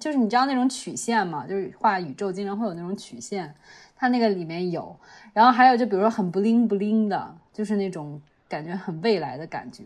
[0.00, 3.54] 就是你知道那种曲线嘛，就是画宇宙经常会有那种曲线，
[3.96, 4.98] 它那个里面有。
[5.32, 9.84] 然后还有就比如说很 bling bling 的，就是那种感觉很未来的感觉，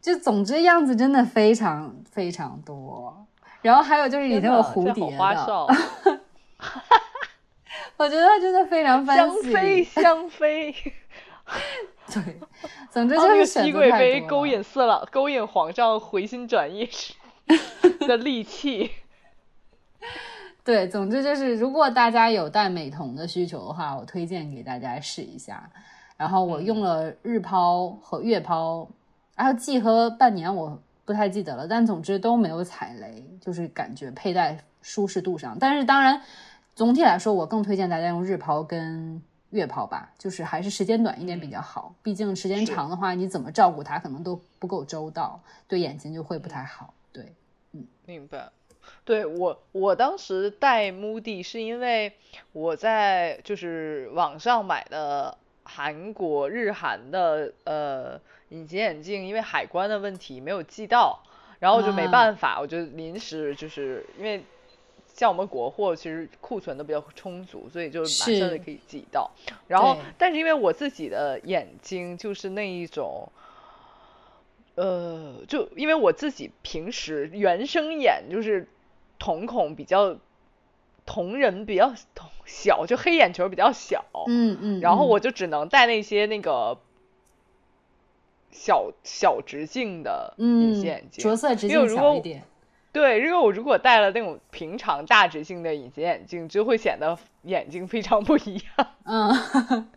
[0.00, 3.26] 就总之样子真的非常非常多。
[3.62, 5.66] 然后还有就是里头有蝴蝶的，
[7.98, 10.74] 我觉得真的非常香妃香妃。
[12.12, 12.40] 对，
[12.90, 16.88] 总之就是熹贵妃勾引四郎，勾引皇上回心转意
[18.06, 18.90] 的利器。
[20.62, 25.70] 对，总之就是，如果大家有戴美瞳的需求的话，我推荐给大家试一下。
[26.16, 28.86] 然后我用了日抛和月抛，
[29.34, 35.56] 然后季和半年我不太记得了，但总之都没有踩雷，就是感觉佩戴舒适度上。
[35.58, 36.20] 但是当然，
[36.74, 41.94] 总体来说，我更推荐大家用日抛跟月抛吧，就是还是时间短一点比较好。
[42.02, 46.92] 毕竟时间长的话，你怎么照顾它可能都不够周到，对眼睛就会不太好。
[47.10, 47.34] 对，
[47.72, 48.50] 嗯，明白。
[49.04, 52.12] 对我，我当时戴 Moody 是因为
[52.52, 61.22] 我在就是网上买的韩国日韩的呃隐形眼镜，因为海关的问题没有寄到，
[61.58, 64.44] 然后我就没办法，我就临时就是因为
[65.06, 69.30] 像我们国货其实库存都比较充足，所以就马上就可以寄到。
[69.66, 73.30] 然后，但是因为我自己的眼睛就是那一种。
[74.76, 78.66] 呃，就因为我自己平时原生眼就是
[79.20, 80.16] 瞳孔比较
[81.06, 81.92] 瞳仁比较
[82.44, 86.78] 小，就黑眼球比较小，嗯嗯，然后我就只能戴那些那个
[88.50, 92.42] 小小直径的隐形眼镜，着色直径小一点。
[92.92, 98.88] 对，因为我如果戴了那种平常大直径的隐形眼镜，就会显得眼睛非常不一样。
[99.04, 99.88] 嗯，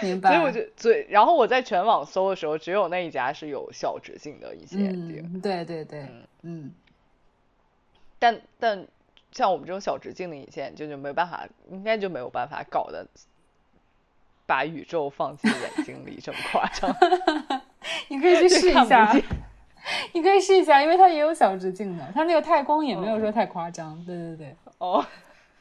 [0.00, 0.30] 明白。
[0.30, 5.40] 所以我就最，然后我在全网搜的时候，只有那一家是有小直径的隐形眼镜。
[5.42, 6.06] 对对对，
[6.42, 6.72] 嗯。
[8.20, 8.86] 但但
[9.32, 13.04] 像我们这种小直径的隐形眼镜就没办法，应该就没有办法搞得
[14.46, 16.94] 把宇宙放进眼睛里这么夸张。
[18.06, 19.12] 你可以去试一下。
[20.12, 23.96] 你可以试一下，因为它也有小直径的，它那个太空也没有说太夸张。
[24.04, 25.04] 对对对，哦，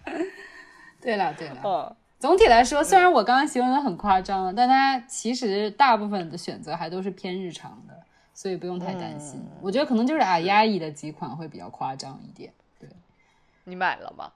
[1.01, 7.93] 对了对了，嗯，总体来说，虽然我刚刚形容的很夸张，但它其实大部分的选择还都是偏日常的，
[8.39, 9.45] 所以不用太担心。
[9.61, 12.53] 我觉得可能就是阿亚伊的几款会比较夸张一点。
[12.79, 12.87] 对，
[13.65, 14.31] 你买了吗？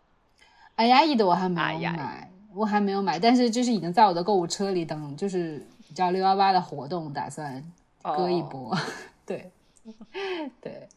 [0.76, 7.64] 阿亚伊的我还没有买，我还没有买，但是就是已经在我的购物车里等，就是叫六幺八的活动，打算
[8.02, 8.78] 割一波。
[9.26, 9.50] 对。
[10.60, 10.90] 对，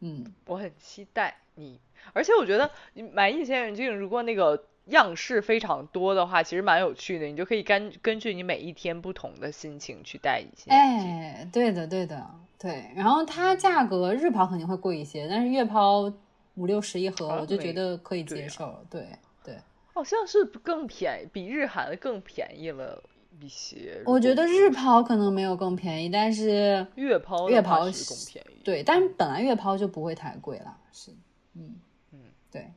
[0.00, 1.78] 嗯，我很期待你，
[2.14, 11.10] 而且我觉得你买隐形眼镜，如果那个样式非常多的话，其实蛮有趣的，你就可以根根据你每一天不同的心情去戴隐形眼镜。
[11.10, 12.26] 哎，对的，对的，
[12.58, 12.90] 对。
[12.96, 16.12] 然后它价格日抛肯定会贵一些，但是月抛
[16.54, 18.84] 五六十一盒，我就觉得可以接受。
[18.90, 19.06] 对
[19.44, 19.56] 对，
[19.94, 23.02] 好像是更便宜，比日韩的更便宜了。
[23.40, 28.60] 一些，我觉得日抛可能没有更便宜，但是月抛月抛是更便宜。
[28.64, 31.12] 对，但是本来月抛就不会太贵了，是，
[31.54, 31.76] 嗯
[32.10, 32.18] 嗯，
[32.50, 32.68] 对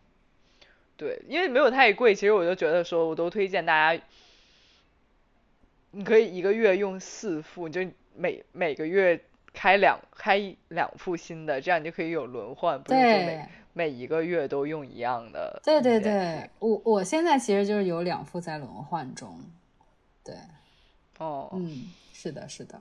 [1.01, 4.03] 对，因为没有太贵，其实我就觉得说，我都推荐大家，
[5.89, 9.19] 你可以一个月用四副，你就每每个月
[9.51, 15.59] 开两开两副新的，这样你就可以有轮换，不是每每一个月都用一样的。
[15.63, 19.39] 对对对，我我现在其实就是有两副在轮换中。
[20.23, 20.35] 对，
[21.17, 22.79] 哦，嗯，是的，是的，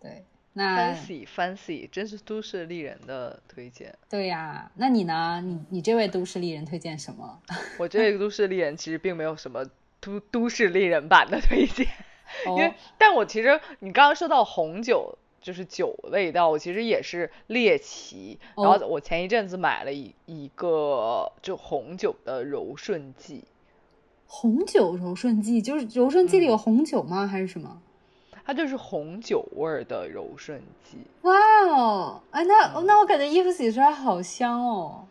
[0.00, 0.24] 对，
[0.58, 3.94] 那 fancy fancy 真是都市丽人的推荐。
[4.08, 5.42] 对呀，那你呢？
[5.44, 7.38] 你你这位都市丽人推荐什么？
[7.78, 9.66] 我这位都市丽人其实并没有什么
[10.00, 11.86] 都都市丽人版的推荐，
[12.46, 18.38] 因为但我其实你刚刚说到红酒，就是酒味道，我其实也是猎奇。
[18.56, 23.44] 然后我前一阵子买了一一个就红酒的柔顺剂。
[24.26, 27.26] 红酒柔顺剂就是柔顺剂里有红酒吗？
[27.26, 27.82] 还是什么？
[28.46, 30.98] 它就是红酒味儿的柔顺剂。
[31.22, 31.34] 哇
[31.68, 35.08] 哦，哎，那那我感觉衣服洗出来好香哦。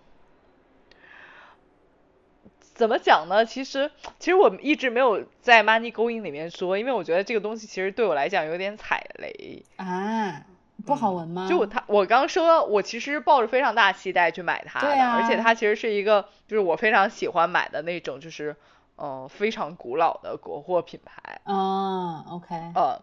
[2.61, 3.45] 怎么讲呢？
[3.45, 10.41] 其实其实我一直没有在 Money Going 里面说，因为我觉得这个东西其实对我来讲有点踩雷啊。
[10.85, 11.47] 不好闻吗？
[11.49, 18.55] 就它，我刚说，我其实抱着非常大期待去买它的，而且它其实是一个就是我非常喜欢买的那种，就是。
[18.97, 21.41] 嗯，非常古老的国货品牌。
[21.43, 22.55] 嗯，OK。
[22.73, 22.97] 嗯，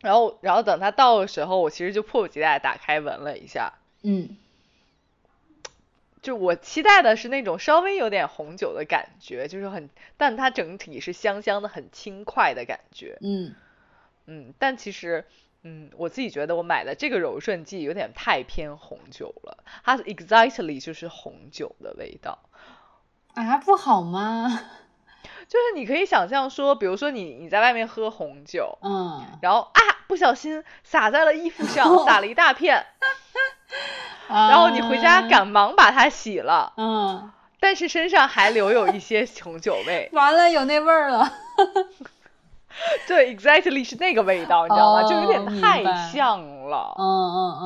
[0.00, 3.74] 然后，然后等它到的时候，我其实就迫不及待打开闻了一下。
[4.02, 4.36] 嗯，
[6.22, 13.18] 就我期待的是那种稍微有点红酒的感觉，就是很，但它整体是香香的、很轻快的感觉。
[13.20, 13.54] 嗯
[14.26, 15.26] 嗯，但其实，
[15.62, 22.38] 嗯，我自己觉得我买的这个柔顺剂有点太偏红酒了，它 exactly 就是红酒的味道。
[23.34, 24.48] 啊，不好吗？
[25.50, 32.86] 就是你可以想象说，比如说你你在外面喝红酒，嗯，然后啊不小心洒在了衣服上，洒了一大片，
[34.30, 41.32] 然后你回家赶忙把它洗了，嗯，但是身上还留有一些红酒味， 完了有那味儿了，
[43.08, 45.02] 对， exactly 是那个味道，你知道吗？
[45.02, 45.82] 就有点太
[46.12, 47.58] 像了，嗯嗯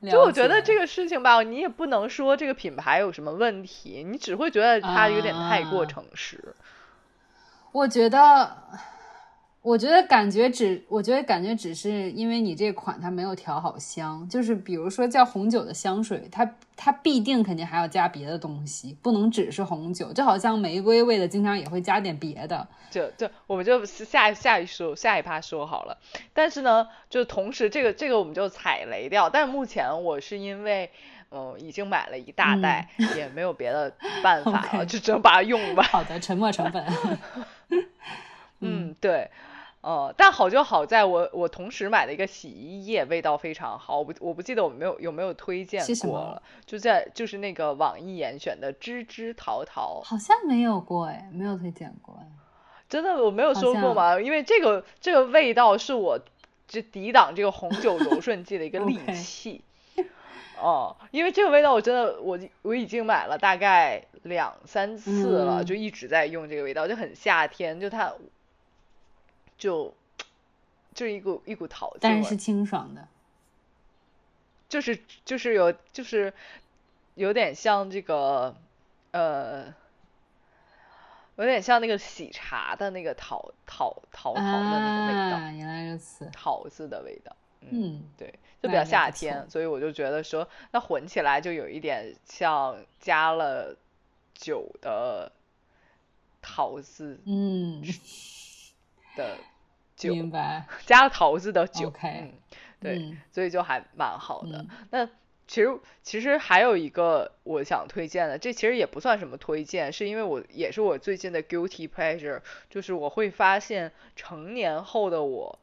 [0.00, 6.54] 嗯，就我觉得这个事情吧，你也不能说这个品牌有什么问题，你只会觉得它有点太过诚实。
[7.72, 8.56] 我觉得，
[9.62, 22.66] 我觉得感觉只，我觉得感觉只是因为你这款它没有调好香，就是比如说叫红酒的香水，它它必定肯定还要加别的东西，不能只是红酒，就好像玫瑰味的经常也会加点别的。
[22.90, 25.98] 就就我们就下下一说下一趴说好了，
[26.32, 30.90] 但是呢，就同时这个这个我们就踩雷掉，但是目前我是因为。
[31.30, 35.82] 嗯，已经买了一大袋，也没有别的办法了， 就只能把它用吧。
[35.82, 36.82] 好的，沉没成本。
[38.60, 39.30] 嗯，对，
[39.82, 43.98] 呃，但好就好在我我同时买了一个洗衣液，味道非常好。
[43.98, 52.26] 我不我不记得我没有有没有推荐过了，就在就是那个网易严选的芝芝桃桃，好像没有过哎，没有推荐过哎。
[52.88, 54.20] 真的我没有说过吗？
[54.20, 56.18] 因为这个这个味道是我
[56.66, 59.62] 就抵挡这个红酒柔顺剂的一个利器。
[60.60, 68.12] 哦，因为这个味道我真的我我已经买了大概两三次了，嗯就一直在用这个味道，就很夏天，就它
[69.56, 69.94] 就
[70.94, 73.06] 就是一股一股桃子，但是是清爽的。
[74.68, 76.32] 就是就是有就是
[77.14, 78.54] 有点像这个
[79.12, 79.74] 呃。
[81.36, 86.28] 有点像那个喜茶的那个桃桃桃桃的那个味道，啊，原来如此。
[86.32, 88.32] 桃子的味道，嗯，嗯，对，
[88.62, 93.76] 就比较夏天，所以我就觉得说，那混起来就有一点像加了
[94.34, 95.30] 酒的
[96.40, 97.82] 桃子嗯，
[99.16, 99.36] 的
[99.96, 100.66] 酒，明白。
[100.86, 102.32] 加了桃子的酒 OK 嗯，
[102.80, 104.58] 对，嗯所以就还蛮好的。
[104.58, 105.08] 嗯那
[105.48, 115.58] 其实其实还有一个我想推荐的，这其实也不算什么推荐，是因为我也是我最近的 guilty pleasure，就是我会发现成年后的我，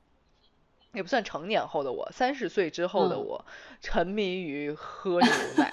[0.95, 3.45] 也不算成年后的我，三十岁之后的嗯我，
[3.81, 5.71] 沉迷于喝 牛奶。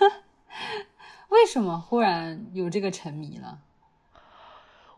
[1.31, 3.59] 为什么忽然有这个沉迷了？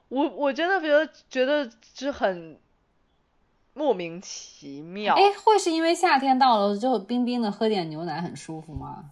[0.08, 2.58] 我我真的觉得觉得这很
[3.72, 5.14] 莫名其妙。
[5.14, 9.10] 哎，会是因为夏天到了之后冰冰的喝点牛奶很舒服吗？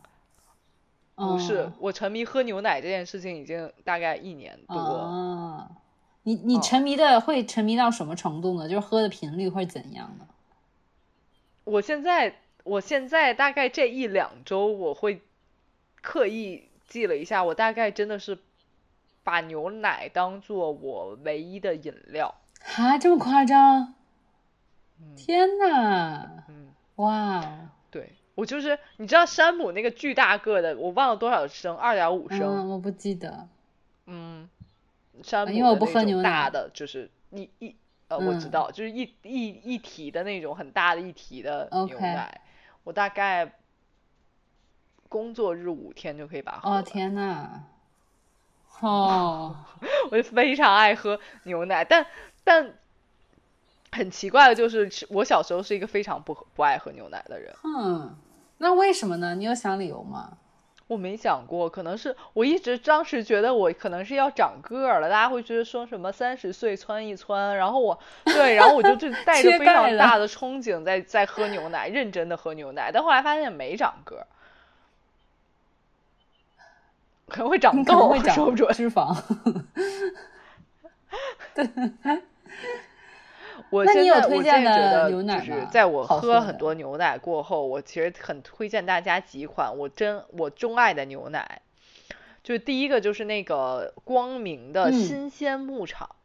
[1.14, 4.74] 不是嗯，我沉迷喝牛奶这件事情已经大概一年多。
[4.74, 5.70] 啊，
[6.24, 8.68] 你你哦沉迷的会沉迷到什么程度呢？
[8.68, 10.26] 就是喝的频率会怎样呢？
[11.64, 15.20] 我现在我现在大概这一两周，我会
[16.00, 18.38] 刻意记了一下，我大概真的是
[19.22, 22.34] 把牛奶当做我唯一的饮料。
[22.60, 23.94] 哈，这么夸张？
[25.00, 32.40] 嗯天呐，嗯，哇，对我就是你知道山姆那个巨大个的，我忘了多少升，二点五升。
[32.40, 33.48] 嗯，我不记得。
[34.06, 34.48] 嗯，
[35.24, 37.74] 山姆因为我不喝牛奶大的就是一一
[38.12, 42.40] 呃，我知嗯道，就是一一一体的那种很大的一体的牛奶，
[42.84, 43.50] 我大概
[45.08, 46.82] 工作日五天就可以把它喝哦。
[46.82, 47.64] 天呐，
[48.80, 49.56] 哦，
[50.10, 52.06] 我就非常爱喝牛奶，但
[52.44, 52.74] 但
[53.92, 57.54] 很奇怪的就是，我小时候是一个非常不不爱喝牛奶的人。
[57.64, 58.14] 嗯，
[58.58, 59.34] 那为什么呢？
[59.36, 60.36] 你有想理由吗？
[60.88, 74.26] 我没想过，可能是我一直当时觉得我可能是要长个儿了，大家会觉得说什么三十岁窜一窜，然后我 对，然后我就就带着非常大的憧憬在在喝牛奶，认真的喝牛奶，但后来发现没长个儿，
[77.28, 78.72] 可能会长痘，会长说不准。
[78.72, 79.16] 脂肪。
[83.72, 91.62] 我那你有现在我推荐的真觉得就是在我喝喝很多牛奶过后，我其实很推荐大家几款我真我钟爱的牛奶。
[92.44, 94.92] 就第一个就是那个光明的嗯。
[94.92, 96.16] 新鲜牧场，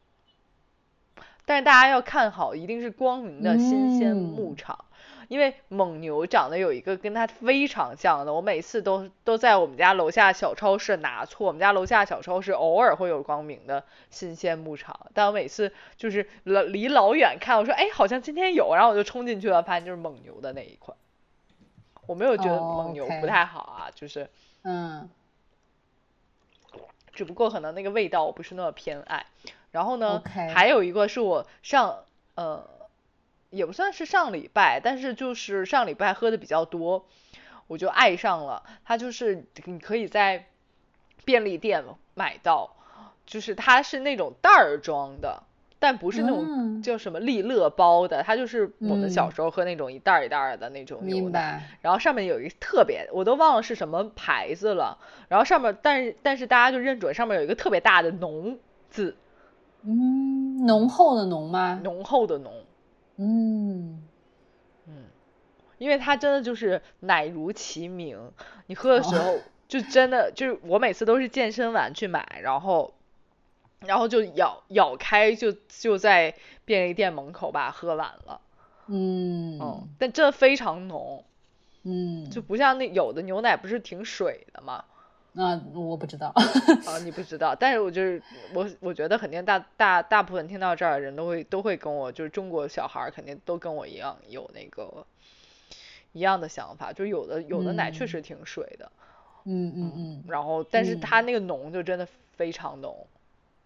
[1.46, 4.56] 但是大家要看好，一定是光明的新鲜牧嗯。
[4.58, 4.86] 场，
[5.28, 20.98] 因为蒙牛长得有一个跟它非常像的，我每次都都在我们家楼下小超市拿错，我们家楼下小超市偶尔会有光明的新鲜牧场，但我每次就是老离老远看，我说哎好像今天有，然后我就冲进去了，发现就是蒙牛的那一款，
[22.06, 24.30] 我没有觉得哦蒙牛不太好啊，就是
[24.64, 25.10] 嗯。
[27.14, 29.26] 只不过可能那个味道我不是那么偏爱。
[29.72, 30.22] 然后呢
[30.54, 32.04] 还有一个是我上
[32.36, 32.64] 呃，
[33.50, 37.06] 也不算是上礼拜，但是就是上礼拜喝的比较多，
[37.68, 38.64] 我就爱上了。
[38.84, 40.48] 它就是你可以在
[41.26, 41.84] 便利店
[42.14, 42.76] 买到，
[43.26, 45.44] 就是它是那种袋儿装的。
[45.80, 51.70] 但不是那种嗯叫什么利乐包的，它就是我们小嗯时候喝那种一袋儿一袋儿的那种牛奶。
[51.82, 54.98] 然后上面有一个特别，我都忘了是什么牌子了。
[55.28, 58.58] 然后上面，但是但是大家就认准上面有一个特别大的浓
[58.90, 59.16] 字，
[59.84, 61.80] 嗯，浓厚的浓吗？
[61.84, 62.52] 浓厚的浓，
[63.18, 64.02] 嗯。
[64.88, 65.04] 嗯，
[65.78, 68.32] 因为它真的就是奶如其名，
[68.68, 72.94] 你喝的时候就真的就是我每次都是健身完去买，然后
[73.82, 78.42] 然后就咬咬开就就在便利店门口把它喝完了，
[78.88, 79.60] 嗯。
[79.60, 81.26] 嗯，但真的非常浓，
[81.84, 84.62] 嗯，就不像那有的牛奶不是挺水的
[85.38, 85.50] 吗？
[85.50, 86.28] 啊，我不知道。
[86.36, 88.22] 啊， 你不知道，但是我就是
[88.54, 95.06] 我，我觉得肯定大大大部分听到这儿的人都会都会跟我，就是中国小孩儿肯定都跟我一样有那个
[96.14, 98.92] 一样的想法，就有的有的奶确嗯实挺水的，
[99.46, 103.06] 嗯嗯嗯然后但是嗯它那个浓就真的非常浓。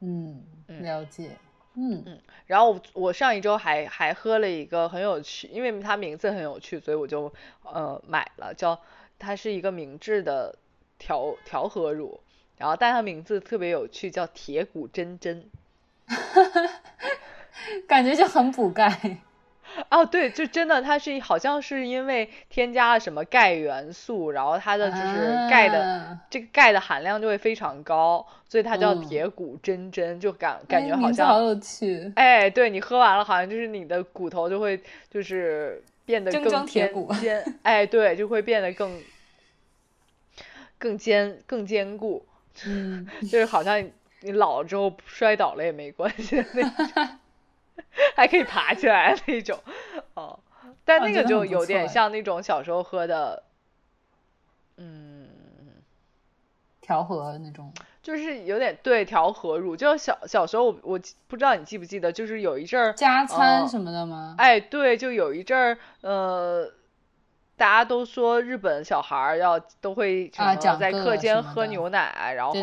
[0.02, 1.32] 嗯，嗯了解。
[1.74, 7.32] 嗯嗯然后我我上一周还还喝了一个很有趣，因为它名字很有趣，所以我就
[7.64, 8.78] 呃买了，叫
[9.18, 10.54] 它是一个明治的
[11.02, 12.20] 调调和乳，
[12.58, 15.44] 然后但它名字特别有趣，叫铁骨真真。
[17.88, 19.18] 感觉就很补钙。
[19.90, 34.80] 哦，对，就真的，它是好像是因为添加了什么钙元素，然后它的就是钙的、啊这个钙的含量就会非常高，所以它叫嗯铁骨铮铮，就感感觉哎好像，好有趣，哎，对你喝完了，好像就是你的骨头就会
[35.10, 39.00] 就是变得更铁骨坚，哎，对，就会变得更
[40.82, 42.26] 更坚更坚固，
[42.66, 43.80] 嗯， 就是好像
[44.22, 47.08] 你老了之后摔倒了也没关系那种，
[48.18, 49.60] 还可以爬起来那种，
[50.16, 50.40] 哦，
[50.84, 53.44] 但哦那个就有点像那种小时候喝的，
[54.78, 55.28] 嗯，
[56.82, 57.72] 调和那种，
[58.02, 64.34] 就是有点对调和乳，就小小时候我我不知道你记不记得，就是有一阵儿，加餐哦什么的吗？
[64.40, 66.74] 哎，对，就有一阵儿，呃。
[67.62, 70.28] 大家都说日本小孩儿要都会
[70.80, 72.54] 在课间喝牛奶，然后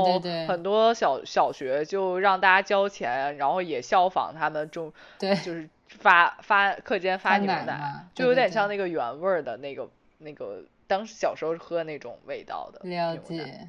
[0.49, 9.89] 很多小小学就让大家交钱，然后也效仿他们中对，就是发发课间发发牛奶嘛就有点像那个原味儿的那个
[10.19, 13.45] 那个当时小时候喝那种味道的了牛奶。
[13.45, 13.69] 解，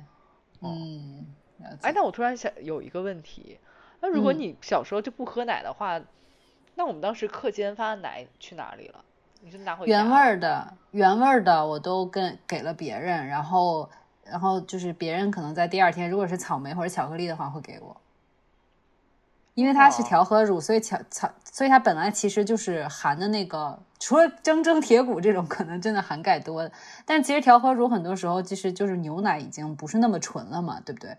[0.64, 1.28] 嗯，
[1.60, 1.78] 了解。
[1.84, 3.60] 哎，那我突然想有一个问题，
[4.00, 6.02] 那如果嗯你小时候就不喝奶的话，
[6.74, 9.06] 那我们当时课间发的奶去哪里了？
[9.42, 9.92] 你是拿回家。
[9.92, 13.90] 原味儿的，原味儿的我都跟给了别人，然后
[14.24, 17.96] 然后就是别人可能在第二天，如果是草莓或者巧克力的话，会给我，
[19.54, 20.06] 因为它是哦。
[20.06, 26.72] 调和乳，所以巧巧，所以它本来其实就是含的那个，除了铮铮铁骨这种可能真的含钙多的，
[27.06, 31.18] 但其实调和乳很多时候其实就是牛奶已经不是那么纯了嘛，对不对？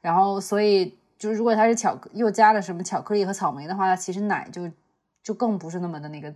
[0.00, 4.68] 然后所以就是如果它是巧克又加了什么巧克力和草莓的话，它其实奶就
[5.22, 6.34] 就更不是那么的那个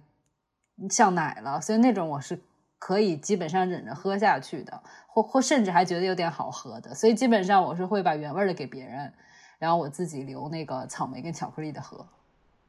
[0.90, 2.40] 像奶了，所以那种我是
[2.78, 9.12] 可以基本上忍着喝下去的，或或甚至还觉得有点好喝的，所以基本上我是会把原味的给别人，
[9.58, 12.06] 然后我自己留那个草莓跟巧克力的喝。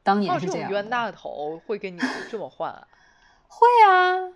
[0.04, 2.00] 当年是这样的，种冤大头会跟你
[2.32, 2.88] 这么换啊？
[3.50, 4.32] 会啊，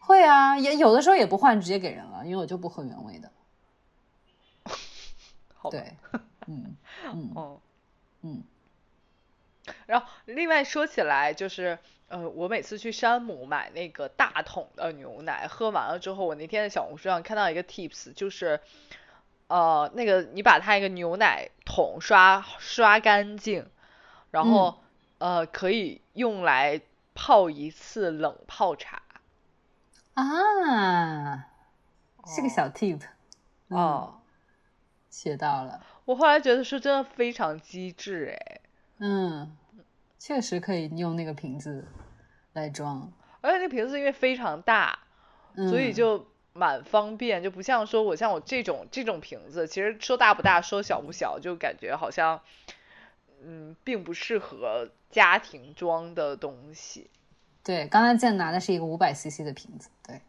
[0.00, 3.30] 会啊，也有的时候也不换，直接给人了，因为我就不喝原味的。
[5.54, 5.94] 好，对，
[6.48, 7.60] 嗯嗯哦。
[8.22, 8.42] 嗯
[9.86, 18.60] 然后另外说起来，就是呃，我每次去山姆买那个大桶的牛奶，喝完了之后，我那天在小红书上看到一个 tips，就是
[19.48, 23.68] 呃，那个你把它一个牛奶桶刷刷干净，
[24.30, 24.80] 然后、
[25.18, 26.80] 呃可以用来
[27.14, 29.02] 泡一次冷泡茶。
[30.14, 31.46] 啊，
[32.26, 33.00] 是个小 tip，
[33.68, 34.20] 嗯哦，
[35.08, 35.84] 学到了。
[36.04, 38.60] 我后来觉得是真的非常机智哎，
[38.98, 39.56] 嗯，
[40.20, 41.88] 确实可以用那个瓶子
[42.52, 45.00] 来装，而且那瓶子因为非常大，
[45.56, 45.92] 所以嗯。
[45.94, 52.42] 就蛮方便，就不像说我像我这种这种瓶子，其实说大不大，说小不小，就感觉好像，
[53.40, 57.08] 嗯，并不适合家庭装的东西。
[57.62, 60.20] 对，刚才见拿的是一个五百 CC 的瓶子，对，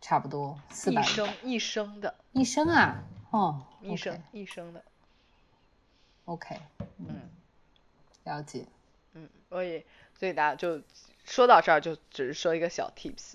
[0.00, 4.82] 差不多四百一升一升的，一升啊，哦，一升一升的
[6.24, 6.56] ，，OK，
[6.98, 7.30] 嗯
[8.24, 8.66] 了解，嗯，
[9.54, 9.84] 所以
[10.18, 10.82] 所以大家就
[11.24, 13.34] 说到这儿，就只是说一个小 tips。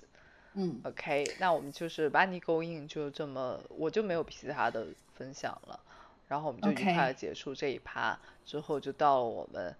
[0.52, 5.80] 嗯 OK，那我们就是把你勾引就这么，我就没有其他的分享了，
[6.28, 9.74] 然后我们就愉快的结束这一趴之后就到了我们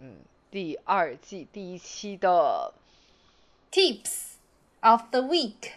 [0.00, 0.16] 嗯
[0.50, 2.72] 第二季第一期的
[3.70, 4.36] ，Tips
[4.80, 5.72] of the week。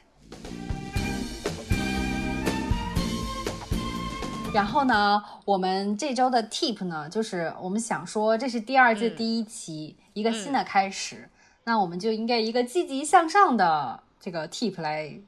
[4.53, 11.29] 然后呢，我们这周的 tip 呢，就是我们想说，这是第二季嗯第一期，一个新的开始，
[11.65, 15.19] 那我们就应该一个积极向上的这个 tip 来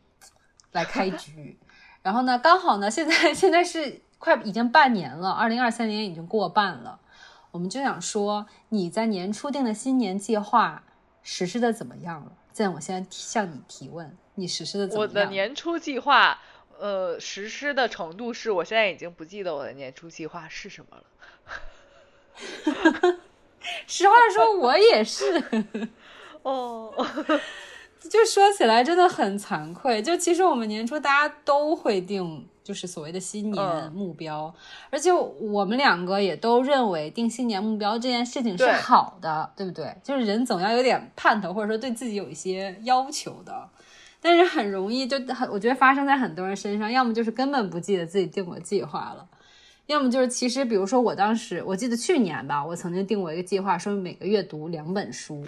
[0.72, 1.57] 来开局。
[2.01, 6.99] 然后呢，刚好呢，现在现在是快已经半年了，二零二三年已经过半了，
[7.51, 10.82] 我们就想说，你在年初定的新年计划
[11.22, 12.32] 实施的怎么样了？
[12.53, 15.13] 现在我现在向你提问，你实施的怎么样我？
[15.13, 16.39] 的年初计划，
[16.80, 21.04] 呃，实施的程度是我现在已经不记得我的年初计划是什么了。
[23.86, 25.44] 实话说，我也是。
[26.42, 26.94] 哦，
[28.10, 34.56] 就说起来真的很惭愧，就其实我们年初大家都会定，就是所谓的新年嗯目标，
[34.90, 39.94] 而且我们两个也都认为定新年目标这件事情是好的，对不对？
[40.02, 43.70] 就是人总要有点盼头，或者说对自己有一些要求的。
[44.22, 49.28] 但是很容易就很，我觉得发生在很多人身上，要么就是根本不记得自己定过计划了，
[49.88, 55.45] 要么就是其实比如说我当时我记得去年吧，我曾经定过一个计划，说每个月读两本书，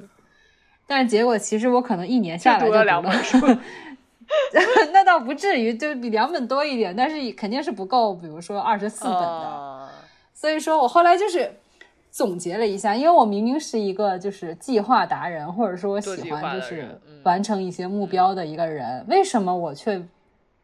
[0.87, 3.37] 但是结果其实我可能一年下来就就读了两本书，
[4.93, 9.19] 那倒不至于，就比两本多一点，但是肯定是不够，比如说二十四本的。
[9.19, 9.89] 呃
[10.33, 11.51] 所以说我后来就是
[12.09, 20.03] 总结了一下，因为我明明是一个就是计划达人，或者说我喜欢就是完成一些目标的一个人，为什么我却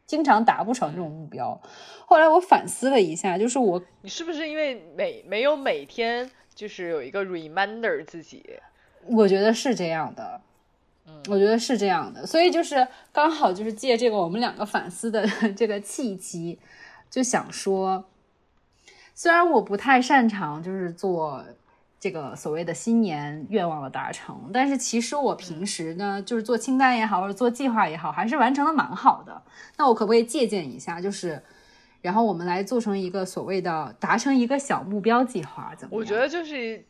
[0.06, 1.60] 经常达不成这种目标？
[2.06, 8.44] 后来我反思了一下，就是我你是不是因为每没有每天就是有一个 reminder 自己？
[9.06, 10.42] 我觉得是这样的，
[11.06, 16.60] 嗯，我觉得是这样的，所以就是刚好就是借这个我们两个反思的 这个契机，
[17.10, 18.06] 就想说。
[19.20, 21.44] 虽然我不太擅长就是做
[22.00, 29.42] 这个所谓的新年愿望的达成，但是其实我平时呢，就是做清单也好，或者做计划也好，还是完成的蛮好的。
[29.78, 31.02] 那我可不可以借鉴一下？
[31.02, 31.42] 就是，
[32.02, 36.00] 然后我们来做成一个所谓的达成一个小目标计划，怎么样？
[36.00, 36.86] 我觉得就是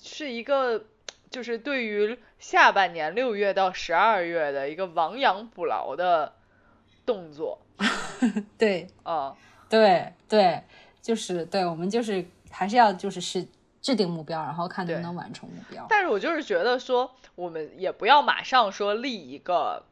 [0.00, 0.84] 是一个，
[1.30, 6.32] 就是对于下半年六月到十二月的一个亡羊补牢的
[7.04, 7.60] 动作。
[8.56, 9.34] 对，啊，
[9.68, 10.62] 对对。
[11.02, 13.46] 就是对，我们就是还是要就是是
[13.86, 15.86] 制定目标，然后看能不能完成目标。
[15.88, 19.84] 但是我就是觉得说，我们也不要马上说立一个，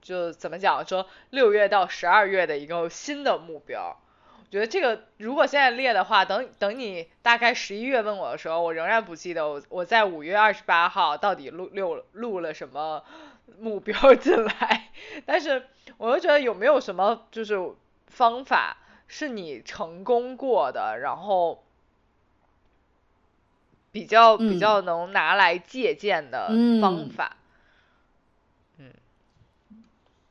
[0.00, 4.00] 就怎么讲，说六月到十二月的一个新的目标。
[4.38, 13.04] 我觉得这个如果现在列的话，等等你大概十一月问我的时候，我仍然不记得我我在五月二十八号到底录录录了什么
[13.60, 14.90] 目标进来。
[15.26, 15.66] 但是
[15.98, 17.60] 我又觉得有没有什么就是
[18.06, 18.78] 方法。
[19.08, 21.62] 是你成功过的，然后
[23.92, 26.48] 比较比较能拿来借鉴的
[26.80, 27.36] 方法。
[28.78, 28.90] 嗯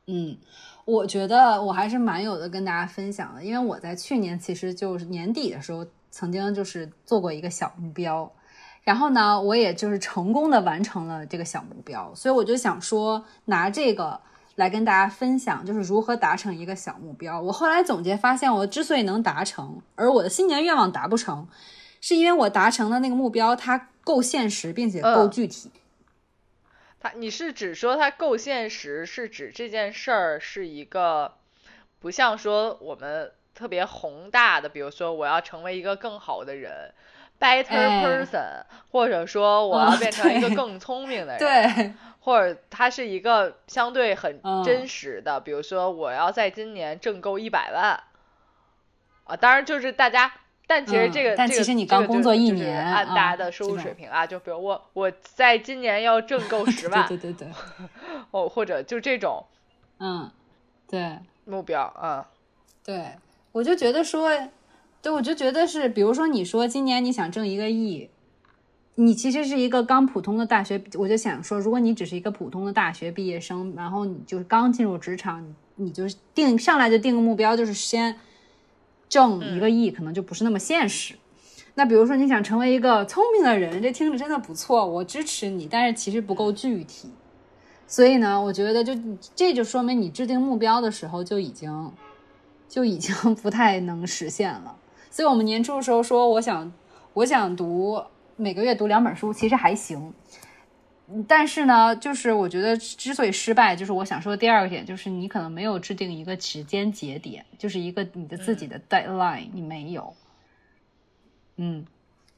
[0.06, 0.36] 嗯，
[0.84, 8.30] 我觉得我还是蛮有的跟大家分享的，因为我在去年其实就是年底的时候，曾经就是做过一个小目标，
[8.82, 14.20] 然后呢，我也就是成功的完成了这个小目标，所以我就想说拿这个。
[14.56, 17.40] 来跟大家分享，就是如何达成一个小目标。
[17.40, 21.48] 我后来总结发现，我之所以能达成，而我的新年愿望达不成，
[22.02, 25.70] 是因为我达成的那个目标它够现实，并且够具体。
[27.00, 31.32] 它，你是指说它够现实，是指这件事儿是一个
[31.98, 36.92] 不像说我们特别宏大的，比如说我要成为一个更好的人
[37.40, 41.38] ，better person，或者说我要变成一个更聪明的 人。
[41.38, 41.94] 对。
[42.24, 48.00] 或者它是一个相对很真实的，比如说我要在今年挣够一百万，
[49.24, 50.32] 啊，当然就是大家，
[50.74, 57.46] 但其实这个，但其实你刚工作一年，按大家的收入水平啊，就比如我我在今年要挣够 十万，对对对，
[58.30, 59.44] 哦，或者就这种，
[59.98, 60.30] 嗯，
[60.88, 62.26] 对，目标啊，
[62.82, 63.10] 对，
[63.52, 64.30] 我就觉得说，
[65.02, 68.08] 对，我就觉得是，比如说你说今年你想挣一个亿。
[68.96, 75.42] 你其实是一个刚普通的大学，我就想说，如果你只是一个普通的大学毕业生，然后你就是刚进入职场，
[75.76, 76.04] 你就
[76.34, 78.14] 定上来就定个目标，就是先
[79.12, 81.16] 挣一个亿，可能就不是那么现实。
[81.74, 87.10] 那比如说你想成为一个聪明的人，这听着真的不错，我支持你，但是其实不够具体。
[87.86, 88.98] 所以呢，我觉得就
[89.36, 91.92] 这就说明你制定目标的时候就已经
[92.70, 94.76] 就已经不太能实现了。
[95.10, 96.72] 所以我们年初的时候说，我想
[97.12, 98.02] 我想读。
[98.36, 100.14] 每个月读两本书其实还行，
[101.28, 110.14] 但是呢，就是我觉得之所以失败，就是我想说的第二个点，就是你可能没有制定一个时间节点，就是一个你的自己的 deadline，你没有。
[111.56, 111.86] 嗯，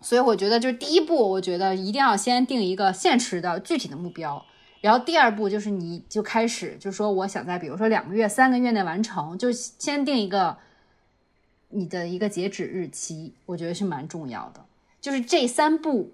[0.01, 4.45] 所以我觉得就是第一步，我觉得一定要先定一个现实的具体的目标，
[4.81, 10.57] 然后第二步就是你就开始，就说我想在比如说两个月、三个月内完成，就先定一个
[11.71, 14.65] 你的一个截止日期，我觉得是蛮重要的。
[15.01, 16.13] 就是这三步，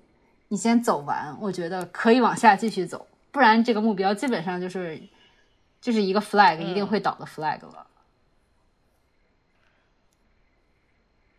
[0.53, 5.01] 你先走完，我觉得可以往下继续走，不然这个目标基本上就是
[5.81, 7.87] 就是一个 flag，一定会倒的 flag 了。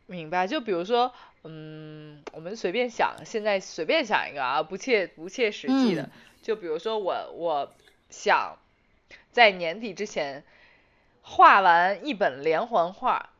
[0.05, 0.47] 明白？
[0.47, 6.09] 就比如说，嗯，我们随便想，现在随便想一个啊，不切不切实际的，
[6.41, 7.73] 就比如说我我
[8.09, 8.57] 想
[9.33, 10.45] 在年底之前
[11.21, 13.31] 画完一本连环画，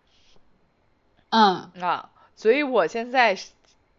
[1.29, 3.37] 嗯啊，所以我现在。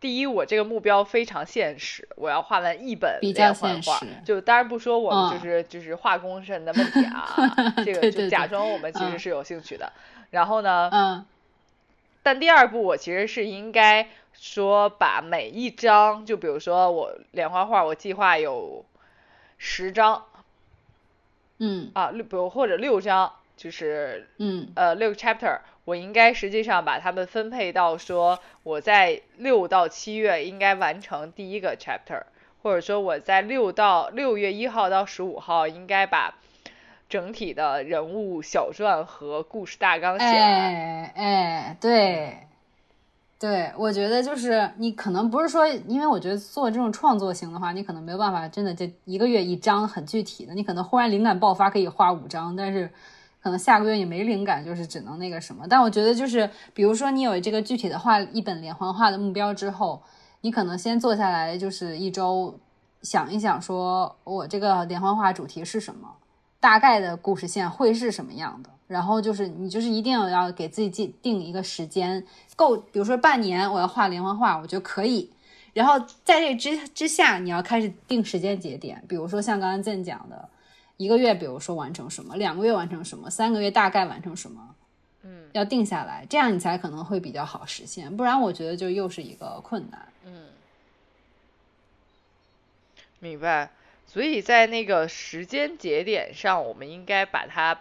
[0.03, 4.01] 第一，我这个目标非常现实，我要画完一本连环画。
[4.25, 7.25] 就当然不说我们就是就是画工上的问题啊，
[7.85, 9.93] 这个就假装我们其实是有兴趣的。
[10.31, 11.25] 然后呢，嗯，
[12.25, 18.85] 但第二步我其实是应该说把每一张，就比如说我连环画，我计划有
[19.57, 20.25] 十张，
[21.59, 25.61] 嗯啊六，比如或者六张，就是嗯呃六个 chapter。
[25.85, 32.23] 我应该实际上把它们分配到说，我在六到七月应该完成第一个 chapter，
[32.63, 36.35] 或者说我在六到六月一号到十五号应该把
[37.09, 40.35] 整体的人物小传和故事大纲写完。
[40.35, 42.39] 哎哎，对，
[43.39, 52.89] 对，我觉得就是你可能不是说，因为我觉得做这种创作型的话，你可能没有办法真的就一个月一张很具体的，你可能忽然灵感爆发可以画五张，但是
[53.43, 55.67] 可能下个月你没灵感，就是只能那个什么。
[55.69, 60.03] 但我觉得就是，比如说你有这个具体的画一本连环画的目标之后，
[60.43, 62.59] 你可能先坐下来就是一周
[63.03, 66.09] 想一想，说我这个连环画主题是什么，
[66.61, 68.71] 大概的故事线会是什么样的。
[68.87, 72.23] 然后就是你就是一定要给自己定定一个时间
[72.55, 75.31] 够，比如说半年我要画连环画，我觉得可以。
[75.73, 80.47] 然后在这之之下，你要开始定时间节点，比如说像刚刚健讲的，
[81.03, 84.75] 一个月，比如说完成什么，两个月完成什么，三个月大概完成什么，
[85.23, 88.17] 嗯，要定下来，这样你才可能会比较好实现。
[88.17, 90.09] 不然我觉得就又是一个困难。
[90.25, 90.47] 嗯，
[93.19, 93.71] 明白。
[94.07, 97.79] 所以在那个时间节点上，我们应该把它。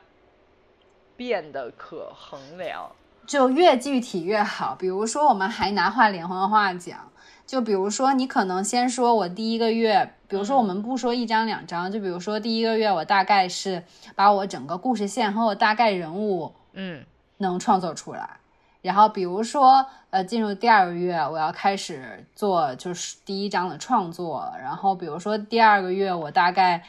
[1.17, 2.89] 变得可衡量，
[3.27, 4.73] 就越具体越好。
[4.73, 7.11] 比如说，我们还拿画连环画讲，
[7.51, 13.83] 就比如说，你可能先说我第一个月，比如说我们不说一张两张，就比如说第一个月我大概是
[14.15, 17.03] 把我整个故事线和我大概人物，嗯，
[17.39, 18.37] 能创作出来。
[18.81, 24.49] 然后比如说，呃，进入第二个月，我要开始做就是第一章的创作。
[24.57, 26.81] 然后比如说第二个月，我大概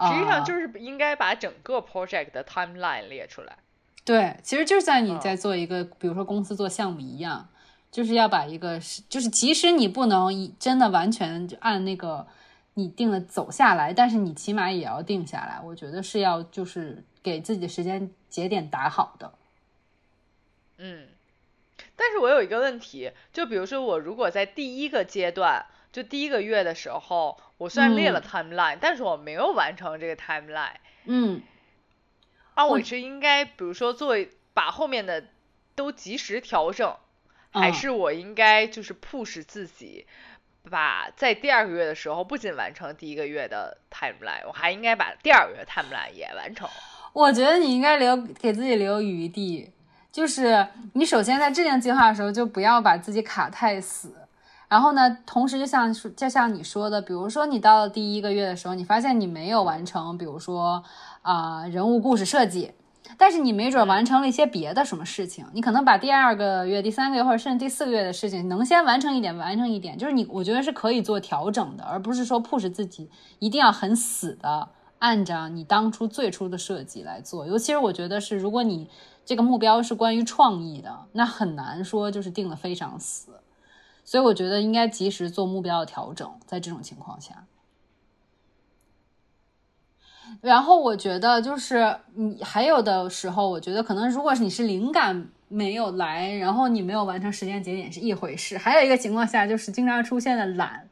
[0.00, 3.56] 实际上就是应该把整个 project 的 timeline 列出来。
[4.04, 7.48] 对，其实就像你在做一个，比如说公司做项目一样，
[7.90, 8.78] 就是要把一个，
[9.08, 12.26] 就是即使你不能真的完全按那个
[12.74, 15.60] 你定的走下来，但是你起码也要定下来。
[15.64, 19.32] 我觉得是要就是给自己的时间节点打好的。
[20.78, 21.08] 嗯，
[21.96, 30.76] 但是我有一个问题，就比如说我如果在第一个阶段，就第一个月的时候，我虽然列了 timeline，但是我没有完成这个 timeline。
[31.04, 31.42] 嗯。
[32.54, 34.16] 啊我是应该，比如说做
[34.52, 35.24] 把后面的
[35.74, 36.96] 都及时调整，
[37.50, 40.06] 还是我应该就是 push 自己，
[40.70, 46.68] 把在第二个月的时候不仅完成第一个月的 timeline，我还应该把第二个月 timeline 也完成。
[47.12, 49.70] 我觉得你应该留给自己留余地，
[50.12, 54.14] 就是你首先在制定计划的时候就不要把自己卡太死，
[54.68, 60.82] 然后呢，同时就像就像你说的，比如说你到了第一个月的时候，你发现你没有完成，比如说。
[61.22, 62.72] 啊，人物故事设计，
[63.16, 77.46] 但是你没准完成了一些别的什么事情，你可能把第二个月、第三个月或者甚至第四个月的事情能先完成一点，完成一点，就是你，我觉得是可以做调整的，而不是说 push 自己一定要很死的按照你当初最初的设计来做。
[77.46, 78.88] 尤其是我觉得是，如果你
[79.24, 83.40] 这个目标是关于创意的，那很难说就是定的非常死，
[84.04, 87.46] 所以我觉得应该及时做目标的调整，在这种情况下。
[90.40, 100.88] 然后我觉得就是你还有的时候，我觉得可能如果是你是灵感没有来，然后你没有完成时间节点是一回事，还有一个情况下就是经常出现的懒，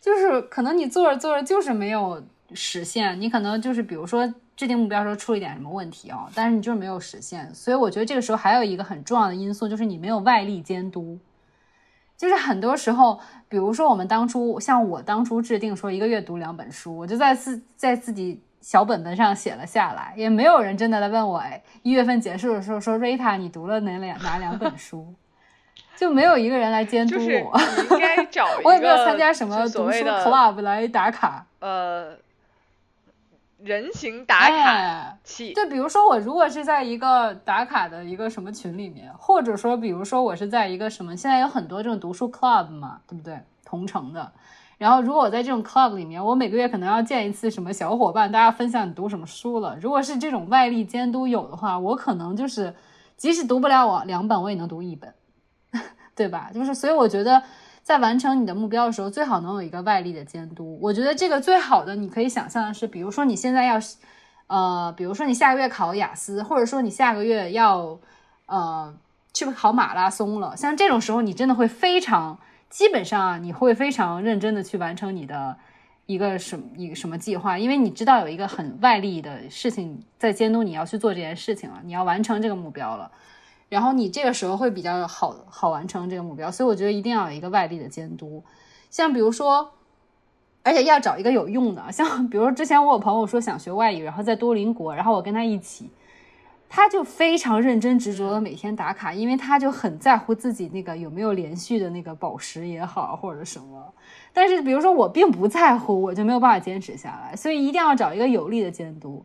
[0.00, 11.18] 就是可能你做着做着就是没有实现，你可能就是比如说制定目标时候出了一点什么问题啊，但是你就是没有实现，所以我觉得这个时候还有一个很重要的因素就是你没有外力监督，
[12.16, 18.40] 就是很多时候，比如说我们当初像我当初制定说一个月读两本书，我就在自在自己。
[18.66, 21.38] 小本本上写了下来，也没有人真的来问我。
[21.38, 25.14] 哎，一月份结束的时候说瑞塔，你读了哪两哪两本书？
[25.94, 27.60] 就没有一个人来监督我。
[27.94, 28.44] 应该找。
[28.64, 31.46] 我也没有参加什么读书 club 来打卡。
[31.60, 32.16] 呃，
[33.58, 35.52] 人形打卡器。
[35.52, 43.38] 就比如说我如果是在一个打卡的一个什么群里面，或者说比如说我是在一个什么，现在有很多这种读书 club 嘛，对不对？
[43.64, 44.32] 同城的。
[44.78, 49.74] 然后，如果我在这种 club 里面，我每个月可能要见一次什么小伙伴，大家分享你读什么书了。
[49.80, 52.74] 如果是这种外力监督有的话，我可能就是
[53.16, 55.14] 即使读不了我两本，我也能读一本，
[56.14, 56.50] 对吧？
[56.52, 57.42] 就是所以我觉得
[57.82, 60.78] 在完成你的目标的时候，最好能有一个外力的监督。
[60.82, 63.78] 我觉得这个最好的，你可以想象的是，比如说你现在要，
[64.48, 67.98] 呃，比如说你下个月考雅思，或者说你下个月要，
[68.44, 68.94] 呃，
[69.32, 70.54] 去考马拉松了。
[70.54, 72.38] 像这种时候，你真的会非常。
[72.68, 75.56] 基本上，你会非常认真的去完成你的
[76.06, 83.10] 一个什么一个什么计划，因为你知道有一个很外力的事情在监督你要去做这件事情了，你要完成这个目标了，
[83.68, 88.42] 然后你这个时候会比较好好完成这个目标，所以我觉得一定要有一个外力的监督，
[88.90, 89.72] 像比如说，
[90.62, 95.90] 而且要找一个有用的，像比如说之前我有朋友说想学外语，然后在多邻国，然后我跟他一起。
[96.68, 103.92] 他就非常认真执着的每天打卡，因为他就很在乎自己那个有没有连续的那个宝石也好或者什么。
[104.32, 109.24] 但是比如说我并不在乎，我就没有办法坚持下来，所以一定要找一个有力的监督。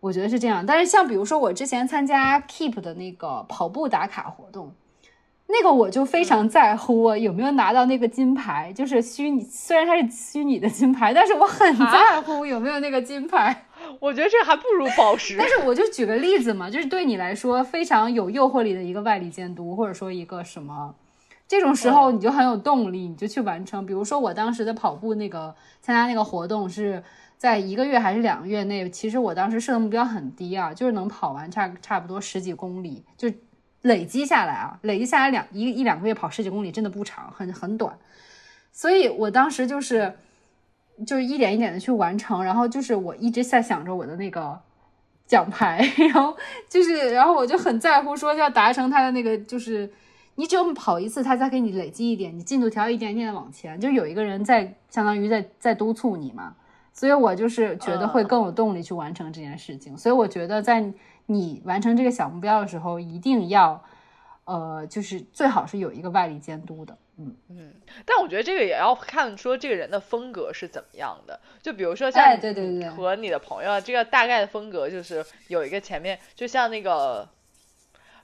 [0.00, 0.64] 我觉得是这样。
[0.64, 4.72] 但是像比如说我之前参加 Keep 的那个跑步打卡活动，
[5.46, 13.65] 那个我就非常在乎我有没有拿到那个金牌，就是虚拟，虽然它是虚拟的金牌，但是我很在乎有没有那个金牌。
[14.00, 15.36] 我觉得这还不如宝石。
[15.38, 20.94] 但是我就举个例子嘛，就是对你来说非常有诱惑力的一个外力监督，或者说一个什么，
[21.48, 23.84] 这种时候你就很有动力，你就去完成。
[23.84, 27.02] 比如说我当时的跑步那个参加那个活动是
[27.36, 33.30] 在一个月还是两个月内，其实我当时设的目标很低啊，就是能跑完差差不多十几公里，就。
[33.82, 37.96] 累积下来啊，累积下来两一一两个月跑十几公里真的不长，很很短。
[38.72, 40.12] 所以我当时就是
[41.04, 44.58] 就是一点一点的去完成，然后就是我一直在想着我的那个
[45.26, 46.36] 奖牌， 然后
[46.68, 49.90] 就是然后我就很在乎说要达成他的那个，就是
[50.36, 56.54] 你只有跑一次，他才给你累积一点，你进度条一点点的往前，就有一个人在相当于在在督促你嘛。
[56.92, 59.96] 所以我就是觉得会更有动力去完成这件事情。
[59.98, 60.92] 所以我觉得在。
[61.28, 63.82] 你完成这个小目标的时候，一定要，
[64.46, 67.72] 呃，就是最好是有一个外力监督的，嗯嗯。
[68.04, 71.38] 但我觉得这个也要看说这个人的风格是怎么样的。
[71.60, 77.28] 就比如说像对对对和你的朋友，这个大概的风格就是有一个前面，就像那个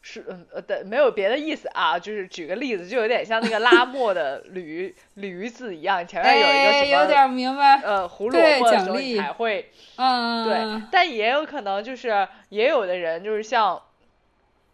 [0.01, 9.73] 是嗯呃的没有别的意思啊，就是举个例子，就有点像那个拉磨的驴驴子一样，前面有一个什么有点明白呃胡萝卜的时候才会。
[9.97, 13.81] 嗯，对，但也有可能就是，也有的人就是像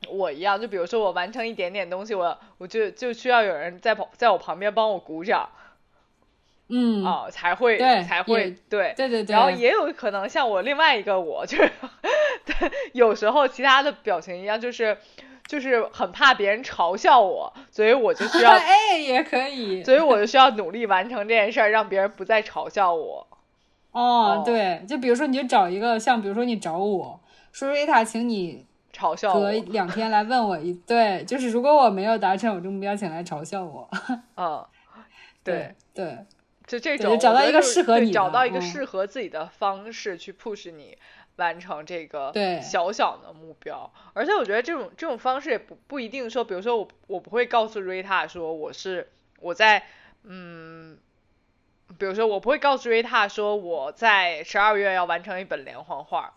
[0.09, 5.49] 我一样，就比如说我完成一点点东西，我我就就需要有人在旁，在我旁边帮我鼓掌，
[6.69, 11.71] 嗯，啊，才会才会对对对对，然后也有可能像我另外一个我，就是
[12.45, 14.97] 对， 有时候其他的表情一样，就是
[15.47, 20.27] 就是很怕别人嘲笑我，所以我就需要 哎也可以，所以我就。
[20.27, 23.27] 需要努力完成这件事儿，让别人不再嘲笑我。
[23.93, 27.19] 哦，对，就比如说，你就找一个，像比如说你找我
[27.51, 33.89] 说瑞塔，请你嘲笑我，隔两天来问我一，对，就是如果我没有达成我这目标，请来嘲笑我。
[34.37, 34.67] 嗯，
[35.45, 36.27] 对对，
[36.67, 40.97] 就这种找到一个适合你，找到一个适合自己的方式去 push 你
[41.37, 42.33] 完成这个
[42.63, 43.91] 小小的目标。
[44.15, 49.11] 而且我觉得这种这种方式也不不一定说，比如说我我不会告诉瑞塔说我是
[49.41, 49.85] 我在
[50.25, 50.99] 嗯。
[51.99, 56.35] 比如说，我不会告诉瑞塔说我在十二月要完成一本连环画，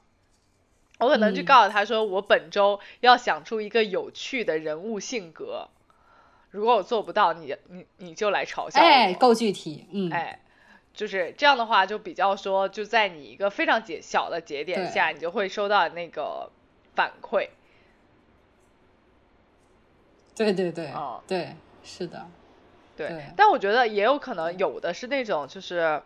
[1.01, 5.67] 我可能就告诉他说我本周要想出一个有趣的人物性格。
[6.51, 8.85] 如果我做不到，你你你就来嘲笑我。
[8.85, 10.41] 哎，够具体，嗯，哎，
[10.93, 16.51] 就是这样的话，就比较说就在你一个非常节小的节点下，你就会收到那个
[16.93, 17.49] 反馈。
[20.35, 22.27] 对对对，哦，对，是的。
[22.97, 26.03] 对，但我觉得也有可能有的是那种，就是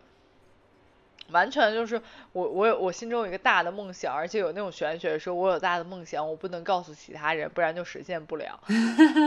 [1.30, 2.00] 完全就是
[2.32, 8.60] 我我有我心中有一个大的梦想，而且有那种玄学说，我有大的梦想，我不能告诉其他人，不然就实现不了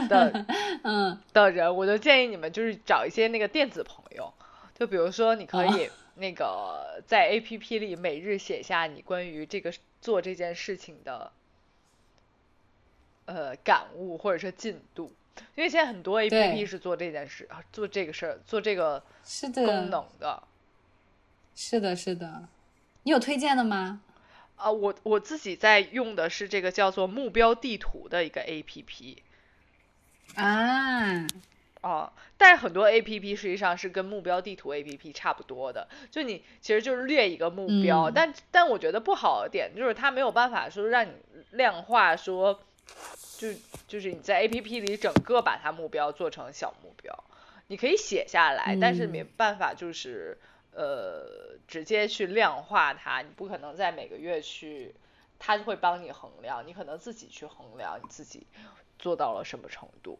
[0.09, 0.45] 的，
[0.83, 1.19] 嗯。
[1.33, 4.33] 的人，我就建议你们就是找一些那个电子朋友，
[4.77, 11.31] 就比如说你可以那个在 A P P 里每日写下你关于这个做这件事情的
[13.25, 15.11] 呃感悟或者是进度。
[15.55, 19.01] 因为现在很多 A P P 是做这件事啊，做这个事儿，做这个
[19.53, 20.43] 功能的。
[21.61, 22.47] 是的，是的。
[23.03, 23.99] 你有推荐的吗？
[24.55, 29.21] 啊，我我自己在用的是这个叫做目标地图的一个 A P P。
[30.35, 31.27] 啊。
[31.81, 41.11] 哦，但是很多 A P P 实际上是跟目标地图 A P P 差不多的，就你其实就是列一个目标，但但我觉得不好的点就是它没有办法说让你
[41.51, 42.61] 量化说。
[43.37, 43.49] 就
[43.87, 47.23] 就是你在 A P P 里整个把它目标做成小目标，
[47.67, 50.37] 你可以写下来，但是没办法就是
[50.73, 54.93] 呃直接去量化它，你不可能在每个月去，
[55.37, 58.45] 它就会帮你衡量，你可能自己去衡量你自己
[58.97, 60.17] 做到了什么程度。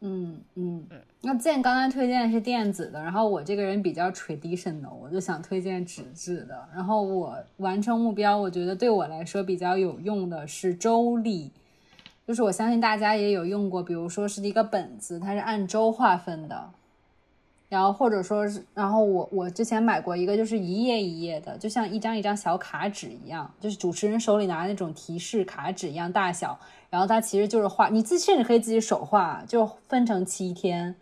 [0.00, 6.68] 嗯嗯嗯，那建刚才推荐的是电子的，然后我这个人比较 traditional，我就想推荐纸质的。
[6.72, 11.50] 然后我完成目标，我觉得对我来说比较有用的是周历，
[12.24, 16.70] 就是我相信大家也有用过，比如说是一个本子，它是按周划分的。
[17.68, 26.58] 然后或者说是，然后我我之前买过一个，就是一页一页的，就像一张一张小卡纸一样，就是主持人手里拿那种提示卡纸一样大小。
[26.88, 30.94] 然后它其实就是画，你自甚至可以自己手画，就分成七天。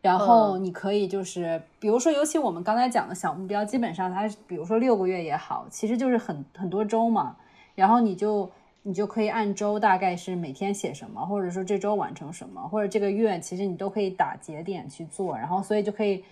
[0.00, 7.36] 然后你可以就是，比如说，尤其我们刚才讲的小目标，基本上它比如说六个月也好，其实就是很很多周嘛。
[7.74, 8.48] 然后你就。
[8.86, 16.24] 你就可以按周，大概是每天写什么，或者说这周完成什么，或者这个月，其实你都可以打节点去做，然后所以就可以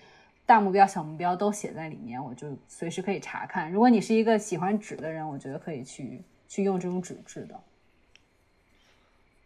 [0.46, 3.72] 大目标、小目标都写在里面，我就随时可以查看。
[3.72, 7.60] 如果你是一个喜欢纸的人，我觉得可以去去用这种纸质的。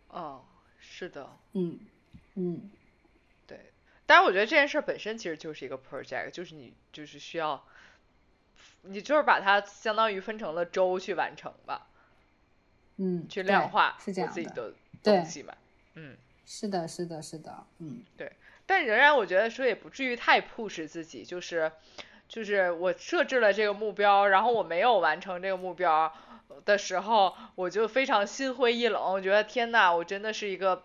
[0.09, 0.43] 哦，
[0.79, 1.79] 是的，嗯
[2.35, 2.71] 嗯，
[3.47, 3.59] 对。
[4.05, 7.65] 但是我觉得这件事本身其实就是一个 project，就是你就是需要，
[8.83, 11.87] 你就是把它相当于分成了周去完成吧。
[12.99, 14.73] 嗯，去量化是这样自己的，
[15.03, 15.55] 的东西嘛。
[15.95, 18.31] 嗯，是的，是的，是的，嗯，对。
[18.67, 21.73] 但仍然我觉得说也不至于太 push 自己，就是
[22.29, 26.13] 就是我设置了这个目标，然后我没有完成这个目标
[26.65, 29.03] 的时候，我就非常心灰意冷。
[29.03, 30.83] 我觉得天呐，我真的是一个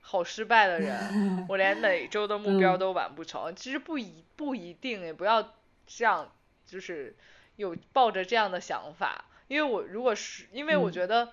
[0.00, 3.54] 好失败的人，我连每周的目标都完不成。
[3.54, 5.54] 其实不一不一定，也不要
[5.86, 6.32] 这样，
[6.66, 7.14] 就是
[7.56, 9.26] 有抱着这样的想法。
[9.50, 11.30] 因为我如果是因为我觉得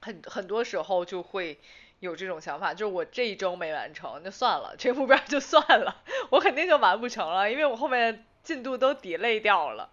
[0.00, 1.60] 很很多时候就会
[2.00, 9.90] 有这种想法，就是我这一周没完成就算了，这个目标就算了，我肯定就完不成了，因为我后面进度都 delay 掉了。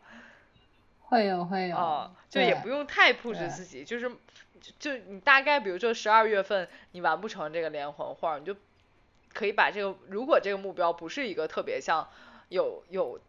[1.03, 4.11] 会有会有啊，就也不用太 push 自己，就是
[4.79, 8.55] 就你大概比如说十二月份你完不成这个连环画，你就
[9.31, 12.09] 可以把这个如果这个目标不是一个特别像
[12.49, 13.19] 有有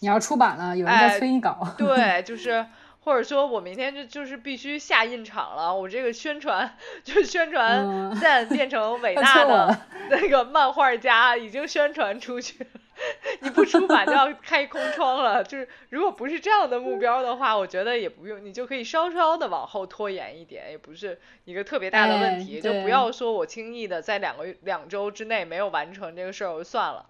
[0.00, 2.66] 你要出版了，有人在催你稿，对，就是。
[3.02, 9.80] 或者说我明天就就是必须下印厂了，我这个宣传就宣传赞变成伟 大的
[10.10, 12.66] 那个漫画家已经宣传出去，
[13.40, 15.42] 你不出版就要开空窗了。
[15.42, 22.60] 就是如果不是这样的目标的话，我觉得也不用，你就可以稍稍的往后拖延一点，也不是一个特别大的问题。
[22.60, 27.06] 就不要说我轻易的在两个两周之内没有完成这个事儿，我就算了。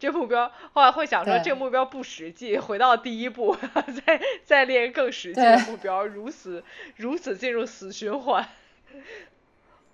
[0.00, 3.54] 这目标后来会想说，这个目标不实际，回到第一步，
[4.06, 6.64] 再再列更实际的目标，如此
[6.96, 8.48] 如此进入死循环。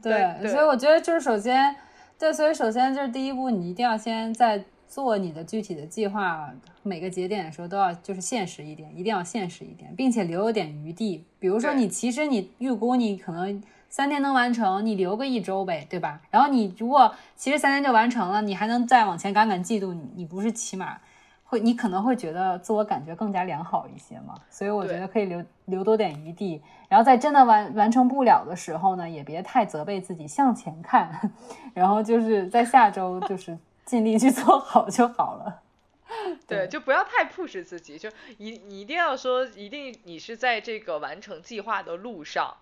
[0.00, 1.74] 对，所以我觉得就是首先，
[2.16, 6.54] 对，所以首先就是第一步，你一定要先在做你的具体的计划，
[6.84, 11.24] 每个节点的时候都要就是现实一点，一定要现实一点，并且留有点余地。
[11.40, 13.60] 比如说你其实你预估你可能。
[13.96, 16.20] 三天能完成，你留个一周呗，对吧？
[16.30, 20.98] 然后你如果其实三天就完成了，你还能再往前赶赶进度，你你不是起码
[21.44, 24.34] 会，你可能会觉得自我感觉更加良好一些嘛？
[24.50, 31.32] 所以我觉得可以留留多点余地，然后在真的完完成不了的时候呢，也别太责备自己，向前看，
[31.72, 35.62] 然后就是在下周就是尽力去做好就好了。
[36.46, 42.56] 对，就不要太 push 自己，就一你一定要说，一定你是在这个完成计划的路上。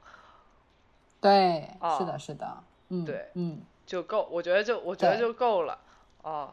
[1.25, 1.67] 对，
[1.97, 5.79] 是的，是的，嗯，对，嗯，就够，我觉得就我觉得就够了，
[6.21, 6.53] 哦，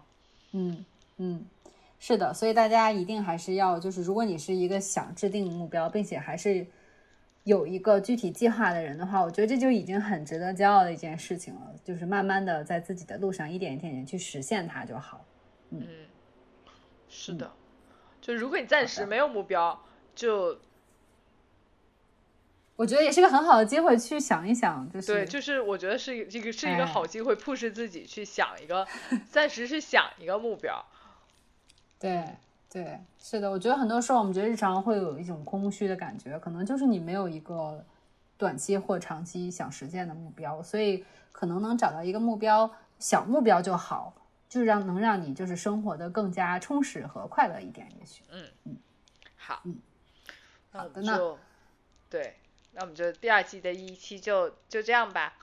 [0.54, 0.86] 嗯
[1.18, 1.46] 嗯，
[2.00, 6.66] 是的，所以大家一定还是要，就是如果你是一个想制定目标，并且还是
[7.44, 15.26] 有一个具体计划的人的话，我觉得这就已经很值得骄傲的一件事情了，就是慢慢的在自己的路上一点一点点去实现它就好，
[15.72, 15.86] 嗯，
[17.10, 17.52] 是的，
[18.22, 19.78] 就如果你暂时没有目标，
[20.16, 20.58] 就。
[22.82, 28.88] 我觉得也是个很好的机会，去想一想，就是对，就是我觉得是一个是一个好机会，push 自己去想一个，
[29.30, 30.84] 暂时是想一个目标。
[32.00, 32.26] 对
[32.68, 37.86] 对，是的，我觉得很多时候我们觉得日常会有一种空虚的感觉，可能就是你没有一个
[38.36, 44.12] 短期或长期想实现的目标，所以可能能找到一个目标，小目标就好，
[44.50, 48.24] 就让能让你就是生活的更加充实和快乐一点，也许。
[48.32, 48.76] 嗯嗯，
[49.38, 49.76] 好，嗯，
[50.72, 51.38] 好的呢，
[52.10, 52.34] 对。
[52.74, 55.34] 那我们就第二季的一期就就这样吧。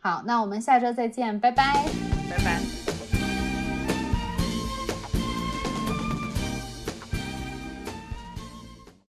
[0.00, 1.84] 好，那我们下周再见，拜拜，
[2.30, 2.83] 拜拜。